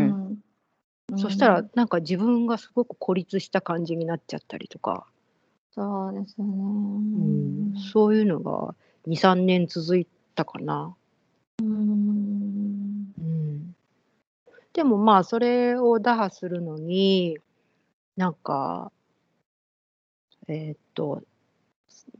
[1.17, 5.05] そしたら、なんか自分がすごく孤立した感じになっちゃったりとか、
[5.73, 6.53] そうですよね。
[6.53, 7.79] うん。
[7.91, 8.75] そういうのが
[9.07, 10.95] 2、3年続いたかな。
[11.61, 13.13] うん。
[13.19, 13.75] うん。
[14.73, 17.37] でもまあそれを打破するのに
[18.15, 18.91] なんか
[20.47, 21.21] えーっと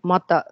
[0.04, 0.52] また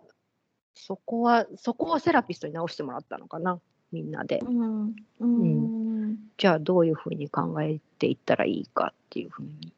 [0.76, 3.60] そこはそこをセラピストに直してもらったのかな
[3.92, 4.40] みんなで。
[4.40, 4.96] うん。
[5.20, 5.89] うん
[6.38, 9.74] じゃあどういうふうに考えていったらいいかっていうふうに、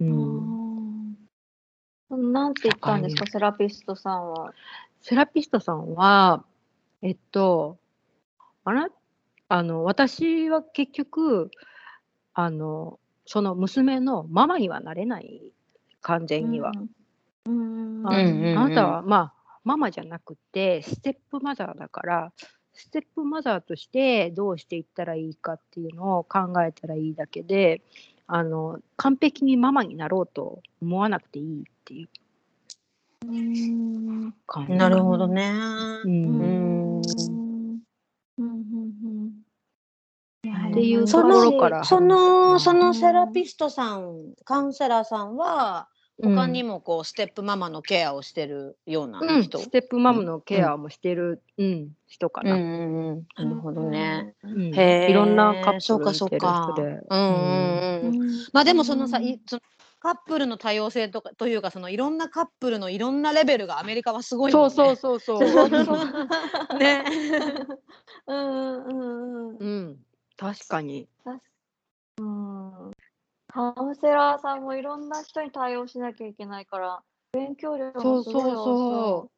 [0.00, 1.16] うん、
[2.10, 4.52] うんなんて言ったんですか、セラピストさんは。
[5.00, 6.44] セラピストさんは
[7.02, 7.78] えっと
[8.64, 8.88] あな
[9.48, 11.50] あの私は結局
[12.34, 15.52] あのその娘のママにはなれない
[16.00, 16.72] 完全には、
[17.44, 18.02] うん。
[18.06, 18.58] あうんうんうん。
[18.58, 19.32] あなたはまあ
[19.64, 22.32] ママじゃなくてステップマザーだから
[22.76, 27.82] ステップマザーとしてどうしていったらいいかっていうのを考えたらいいだけで
[28.26, 32.08] あの完璧にママになろうと思わなくていいっていう。
[33.26, 34.34] うん。
[34.46, 34.72] 感じ。
[34.74, 35.52] なるほどね。
[36.04, 37.00] ううん。
[37.00, 37.00] ん
[40.70, 41.78] っていうそところから。
[41.78, 45.88] のそのそのセラピストさんカウンセラーさんは
[46.22, 49.58] 他にもこうステップママのケアをしてるようなうん、人？
[49.58, 52.54] ステップマムのケアもしてる、うん人かな。
[52.54, 54.34] うんうんうんなるほどね。
[54.42, 56.82] うんへーいろんなカップルそうかそうか見てる人で。
[57.10, 58.22] うんうんうん。
[58.22, 59.62] うんまあでもそのさ、いその
[59.98, 64.52] カップルの多様性とかというかそのいろんなカップルのいろんなレベルがアメリカはすごいね。
[64.52, 65.38] そうそうそうそう。
[66.78, 67.04] ね。
[68.26, 69.98] う んうんうんうんうん、
[70.36, 71.08] 確かに。
[72.18, 72.90] うん
[73.56, 77.00] カウンセラーさんもいろんな人に対応しなきゃいけないから
[77.32, 78.02] 勉強量そう。
[78.02, 79.30] そうもすごい多そ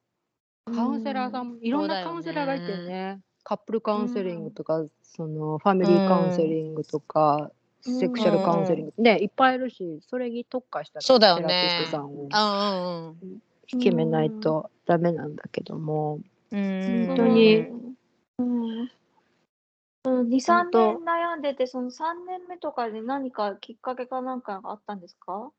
[0.67, 0.75] う。
[0.75, 3.21] カウンセラーさんんもいろんなカウンセラーがいてね。
[3.45, 7.49] カップルカウンセリングとか、そのファミリーカウンセリングとか、
[7.85, 7.97] うん。
[7.97, 12.27] セクシャルカウンセリング、ねいっぱいいるし、それに特化したそうだよセラねピストさんを
[13.67, 16.19] 決めないとダメなんだけども、
[16.51, 16.59] うん。
[16.59, 17.07] うん。
[17.07, 17.65] 本当に
[20.05, 25.51] うんうん、2、3本当年悩んでて、その3年目とかで何かきっかけかなんかがあったんですか？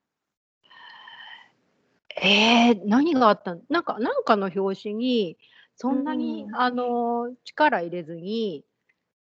[2.23, 3.63] えー、何があったん？
[3.69, 5.37] なんかなんかの表紙に
[5.77, 8.65] そんなに、うんあの力入れずに、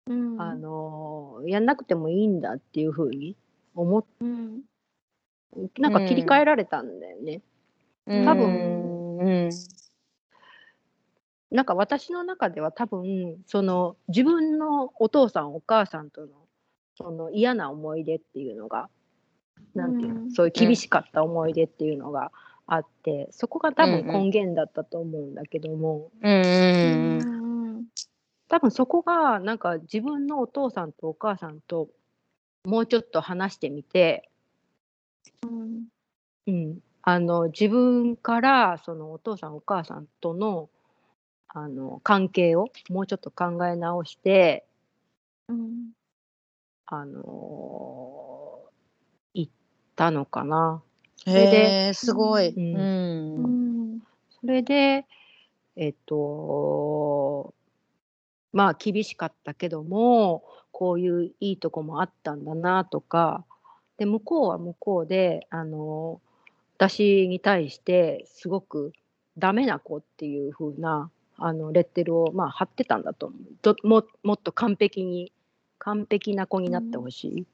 [0.08, 0.42] うん。
[0.42, 3.36] あのやんなくてもいいんだっていうふうに
[3.76, 4.62] 思っうん。
[5.78, 7.42] なんか切り替えられたんだよね。
[8.08, 9.50] 多分うん
[11.52, 16.28] なんか私の中では多分その自分のお父さんお母さんとの
[16.96, 18.90] その嫌な思い出っていうのが
[19.74, 20.32] なんていうの、うん。
[20.32, 22.32] そういう厳しかった思い出っていうのが
[22.68, 27.86] あってそこが多分うんうん根源だったと思うんだけども、うんうんううんん。
[28.48, 31.90] 多分そこがなんか自分のお父さんとお母さんと
[32.66, 34.30] もうちょっと話してみて、
[35.44, 35.86] うん。
[36.48, 40.70] うん、あの自分からそのお父さんお母さんとの
[41.50, 44.66] あの関係をもうちょっと考え直して
[45.48, 45.92] うん
[46.86, 48.60] あの
[49.34, 49.48] 言っ
[49.96, 50.82] たのかな。
[51.26, 51.58] へれで
[51.90, 52.50] えすごい。
[52.50, 54.00] うんうんうん
[54.42, 55.06] それで
[55.76, 57.54] えっと
[58.54, 63.46] まあ厳しかったけどもこういういいとこもあったんだなとか
[63.98, 66.22] で向こうは向こうであの
[66.78, 68.94] 私に対してすごく
[69.38, 73.40] ダメな子っていう風なあのレッテルをまあ貼ってたんだと思う。
[73.62, 75.32] どももっと完璧に
[75.78, 77.46] 完璧な子になってほしい、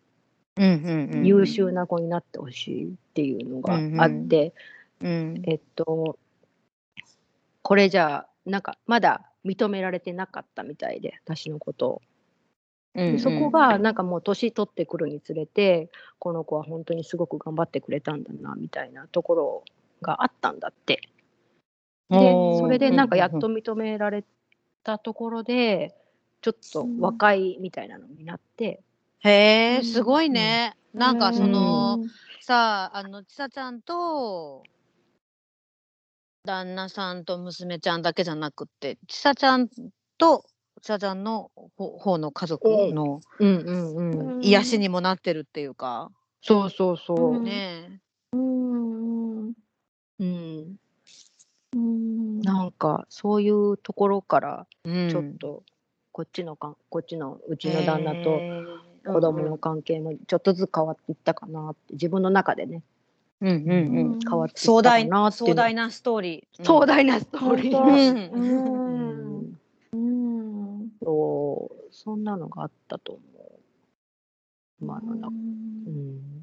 [0.58, 4.54] うんうんうん優秀な子になってほしいっていうのがあって、
[5.02, 5.42] うん。
[5.46, 6.18] えっと、
[7.62, 12.02] これじゃあ、なんかまだ認められてなかったみたいで、私のことを。
[12.96, 13.14] うんうん。
[13.14, 19.64] でそこがなんかもう年取ってくるにつれて、この子は本当にすごく頑張ってくれたんだな、みたいなところ
[20.02, 21.02] があったんだって。
[22.10, 24.24] で、それでなんかやっと認められ
[24.84, 25.96] たところで、
[26.42, 28.82] ちょっと和解みたいなのになって、
[29.20, 30.76] へえすごいね。
[30.94, 32.10] なんかその、うん。
[32.42, 34.64] さああのちさちゃんと
[36.46, 39.68] 旦那さんと娘ちゃんだけじゃなくってちさちゃん
[40.20, 40.46] と
[40.82, 43.58] ちさちゃんのほ方の家族のうん。
[43.66, 44.42] うんうん。
[44.42, 47.36] 癒しにもなってるっていうか、そうそうそう。
[47.38, 48.00] うんね
[48.34, 49.54] うんうんうん。
[50.20, 50.76] うん
[52.66, 55.64] なんかそういうところからえ、ちょっと
[56.12, 58.42] こっちのかこっちのうちの旦那と
[59.04, 62.82] と子供の関係もちょっとずつ変わっていったかなって自分の中でね、
[63.42, 63.74] うんうんう
[64.16, 64.20] ん。
[64.28, 65.50] 変わっていった壮か大なっていう。
[65.50, 68.18] の壮大なストーリー、壮大なストーリー、本うん。
[68.34, 68.40] う
[69.94, 69.98] うん。
[69.98, 70.90] んうん。
[71.04, 73.60] そうそんなのがあったと思う。
[74.82, 76.35] 今の中、うん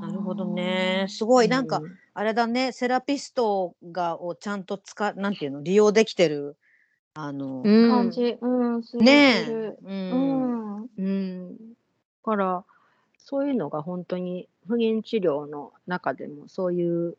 [0.00, 1.06] なるほどね。
[1.08, 1.82] すごいなんか、
[2.14, 2.72] あれだね。
[2.72, 5.62] セラピストがをちゃんと使なんていうの？
[5.62, 6.56] 利用できてる
[7.14, 7.88] あの、うん。
[7.90, 10.80] 感じ、うん、するねえううん。
[10.82, 11.56] ん、うん、だ
[12.24, 12.64] から
[13.18, 17.16] そういうのが本当に不妊治療の中でもそういう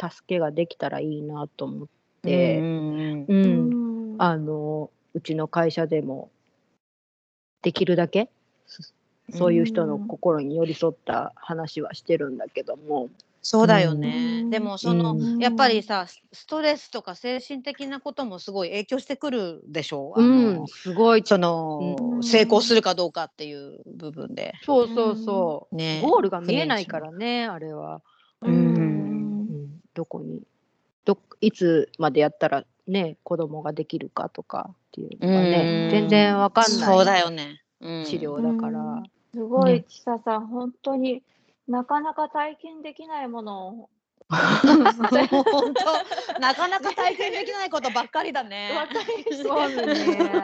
[0.00, 1.88] 助けができたらいいなと思っ
[2.22, 3.70] て、うんうんううん。
[4.16, 6.30] ん、あのうちの会社でも
[7.62, 8.28] できるだけ
[9.30, 13.08] そそういう人の心に寄り添った話はしてるんだけども、
[13.42, 14.50] そうだよね、うん。
[14.50, 15.38] でもその、うん。
[15.38, 20.12] やっぱりさスストレスとか精神的なこともすごい影響してくるでしょ？
[20.16, 21.22] あうの、ん、すごい。
[21.24, 22.22] その、うん。
[22.24, 24.54] 成功するかどうかっていう部分で。
[24.64, 26.00] そうそうそう、ね。
[26.02, 28.02] ゴールが見えないからねあれは、
[28.42, 28.54] ううん。
[28.54, 30.42] うん、どこに
[31.04, 35.90] どいつまでやったらね子供ができるかとかっていうのがね、うん。
[35.90, 36.96] 全然わかんない。
[36.96, 38.04] そうだよね、うん。
[38.04, 41.22] 治療だから、うんすごいねちささん、本当に
[41.68, 43.90] なかなか体験できないものを
[44.28, 48.70] 本当なかなか体験できないことばっかりだね。
[49.40, 50.40] そうね。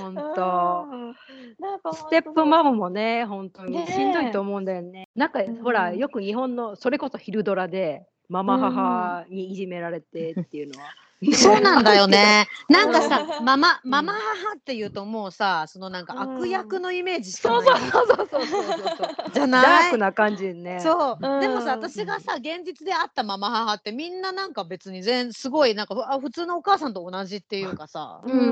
[0.00, 0.86] 本当。
[0.90, 1.16] うん
[1.58, 5.08] なんかステップマムもね、本当にしんどいと思うんだよね。
[5.14, 10.88] なんか、んほら、よく日本の、それこそ昼ドラで、ママ母にいじめられてっていうのは。
[11.34, 12.48] そうなんだよね。
[12.68, 17.80] なんかさ、うんママ、うんママ母っていうともうさ、そのなんか悪役のイメージしかそうない。
[17.90, 19.30] そうそうそうそうそうそう。
[19.32, 19.88] じゃダない？
[19.88, 19.98] ーク。
[19.98, 20.80] な感じね。
[20.80, 28.48] そう、うんでもさ私がさ現実で会ったママ母ってみんななんか別に全すごいなんかふあ普通のお母さんと同じっていうかさうんうんう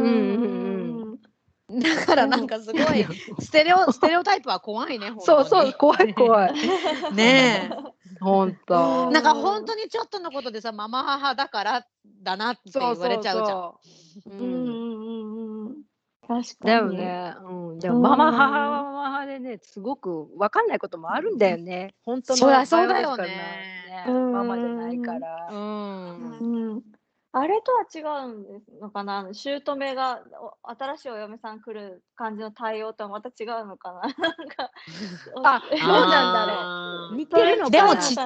[0.97, 0.99] ん
[1.79, 3.07] だからなんかすごい
[3.39, 6.55] ステレオステレオタイプは怖いね そうそう、怖い怖い。
[7.14, 7.71] ね
[8.21, 9.09] 本当。
[9.11, 11.87] えなんか本当にちょっとのことでさママ母だから
[12.23, 13.81] だなって言われちゃうじゃんそ
[14.27, 14.31] う。
[14.31, 15.77] うんうんうんうん
[16.27, 16.66] 確かに。
[16.66, 17.35] だよね。
[17.43, 17.79] うん。
[17.79, 21.95] でもうんママ母はママ母でね、すごくわかんないこともあるんだよね。
[22.05, 22.47] 本当のそ
[22.85, 25.49] うだよねママじゃないから。
[25.51, 26.83] うんうん
[27.33, 29.28] あれとは違うんですのかな？
[29.33, 30.20] 姑が
[30.64, 34.01] お新しいお嫁さん来る感じの対応とはまた違うのかな？
[34.18, 34.70] なんか
[35.45, 37.16] あ、そうなんだろう？
[37.16, 37.70] 似てるのかな？
[37.70, 38.16] でもち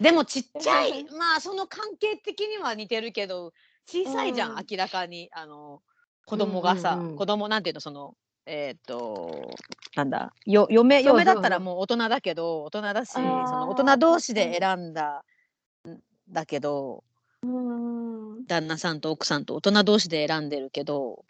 [0.00, 3.52] でもちっちゃい まあその関係的には似てるけど
[3.86, 4.66] 小さいじゃん、うん。
[4.68, 5.30] 明らかに。
[5.32, 5.82] あの
[6.26, 7.16] 子供がさ、うんうんうん。
[7.16, 9.50] 子供なんていうのそのえっ、と
[9.94, 15.24] なんだよ嫁嫁だったらもう大人だけど大人だしその大人同士で選んだ
[15.86, 15.98] ん
[16.28, 17.04] だけど
[17.42, 21.24] うん旦那さんと奥さんと大人同士で選んでるけど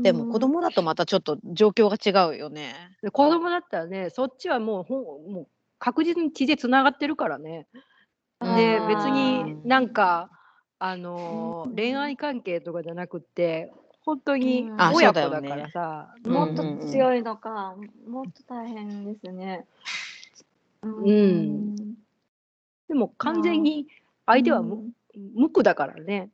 [0.00, 2.74] でも子供だとまたちょっと状況が違うよね。
[3.02, 5.48] で子供だったらね、そっちはもうほんもう
[5.78, 7.66] 確実に血でつながってるからね。
[8.40, 10.30] で別になんか
[10.78, 13.72] あのー恋愛関係とかじゃなくって
[14.04, 15.48] 本当に親子だそうだよね。
[15.48, 16.14] からさ。
[16.24, 17.76] うんもっと強いのか、
[18.08, 19.66] もっと大変ですね。
[20.82, 21.76] ううん。
[22.88, 23.86] でも完全に
[24.26, 26.30] 相手はむ無垢だからね。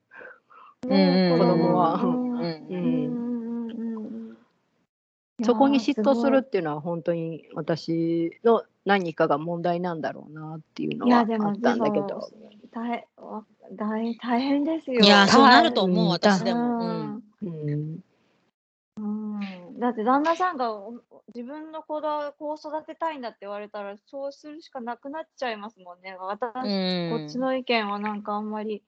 [0.82, 0.92] うん。
[0.92, 1.94] うん子供は。
[1.94, 2.32] うん。
[2.32, 2.42] うん。
[2.42, 3.68] ううん。
[3.68, 4.36] んうんうん
[5.44, 12.30] そこに嫉妬するいっていうのは本当に私の何かが問題なんだろうなっていうのはあっやでもたんだけでもど。
[12.72, 15.04] 大わ大大変ですよ。
[15.04, 16.08] いやそうなると思ううん。
[16.08, 16.78] 私でも。
[16.78, 17.22] ううんん。
[17.42, 18.00] うん。
[18.96, 20.94] うんだって旦那さんがお
[21.34, 26.16] 自分の子だこう育てたいんだって言われたらそうするしかなくなっちゃいますもんね。
[26.18, 28.82] 私、うんこっちの意見はなんかあんまり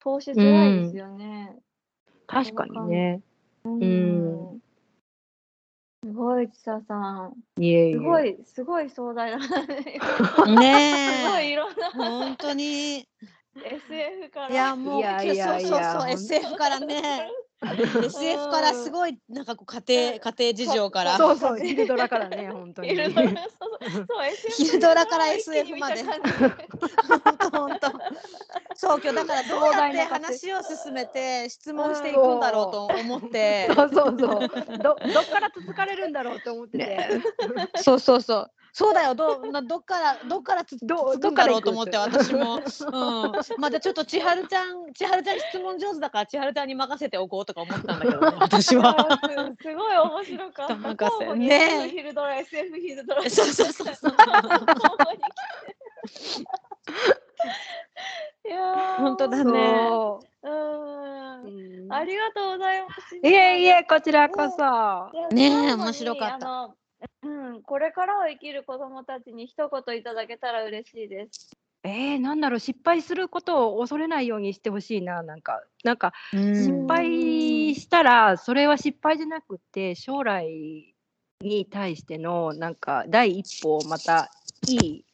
[0.00, 1.56] 通しづらいですよね。
[2.26, 3.22] 確かにね。
[3.64, 4.60] うん
[6.04, 7.34] すごい、ちささん。
[7.62, 7.92] いえいえ。
[7.92, 9.40] すごい、すごい壮大な。
[9.40, 9.50] す
[10.56, 13.06] ねえごいいろんな本当に
[13.54, 14.48] SF から。
[14.48, 17.30] いやもういやいやいやそうそうそう SF からね
[18.02, 21.16] SF からすごいなんかこう家庭家庭事情から。
[21.16, 22.88] そうそう、昼ドラからね、本当に。
[22.88, 26.02] いるのそうそうそう SF 昼ドラから SF まで。
[26.02, 26.20] 本
[27.38, 27.92] 当本当。
[28.74, 33.68] そう今日だからどうやって話を進めて 質問していくんだろうと思って。
[33.74, 33.90] そう。
[33.92, 34.18] そうそう。
[34.18, 34.48] ど、
[34.78, 37.08] どっから続かれるんだろうと思ってて。
[37.76, 39.14] そうそうそうそうだよ。
[39.14, 48.96] どうなどっからどっからつ どつくんだろうと思ってどっから私も、うん、まだちょっと千春ちゃん千春ちゃん質問上手だから千春ちゃんに任せておこうとか思ったんだけど、ね、 私は。
[49.60, 50.74] すすごい面白かった。
[50.74, 51.34] 任せ。
[51.34, 51.54] ね。
[51.54, 53.22] SF 昼ドラ、SF 昼ドラ。
[53.30, 54.12] そうそうそうそう。
[58.44, 59.60] いやー本当だね。
[60.42, 60.48] う。
[60.48, 61.44] ん。
[61.44, 61.92] うん。
[61.92, 63.16] ありがとうございます。
[63.16, 65.34] いえいえ、こちらこそ。
[65.34, 66.74] ね面白かった
[67.22, 67.28] う
[67.58, 71.50] ん、これからを生きる子どもたちに一言いただけたら嬉しいです。
[71.84, 80.94] えー、なんだろう、失敗することを恐れないようにしてほしいな、なんか、なんか、失敗したら、それは失敗じゃなくて、将来
[81.40, 84.30] に対しての、なんか、第一歩をまた、
[84.68, 85.04] いい、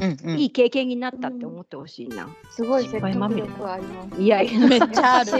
[0.00, 2.28] うんうんいい経験になったって思ってほしいな。
[2.50, 4.20] すごい失説得力あります。
[4.20, 5.30] いやいや、めっちゃある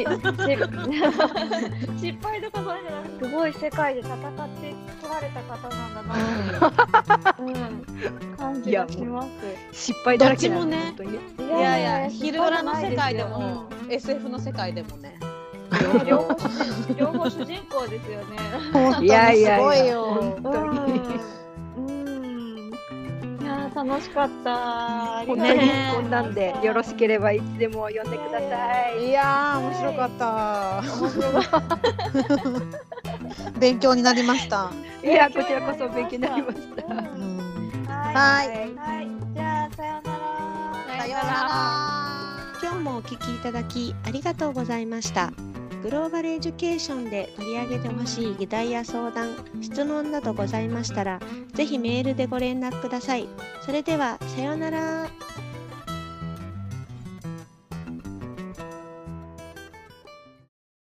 [1.99, 6.15] 失敗とかそうじゃなすごい世界で戦ってこられた方なんだな
[7.39, 7.55] うん、
[8.37, 9.29] 感じがします。
[9.73, 10.95] 失敗だらけなどっちもね。
[11.39, 15.19] いいやいや昼ドラの世界で失敗じゃないも SF の世界でもね
[16.07, 18.37] 両方主両方主人公ですよね。
[18.73, 21.39] 本当にいやいやいやすごいよ本当に。
[23.75, 25.19] 楽しかった。
[25.19, 25.61] あり本当に
[25.95, 29.09] こんなんでよろしければいつでも呼んでください。
[29.09, 30.83] いやー面白かったっ
[33.49, 33.51] た。
[33.61, 34.71] 勉強になりました、
[35.03, 36.85] いや、こちらこそ勉強になりました。
[36.87, 39.09] はいはい。
[39.35, 40.19] じゃあさようなら。
[40.99, 41.49] さようなら
[42.63, 45.33] 今日もお聞きいただきありがとうございました。
[45.83, 51.21] グローバルエデュケーションで取り上げてほしい議題や相談、質問などございましたら、
[51.55, 53.29] ぜひメールでご連絡ください。
[53.65, 55.09] それでは、さようなら。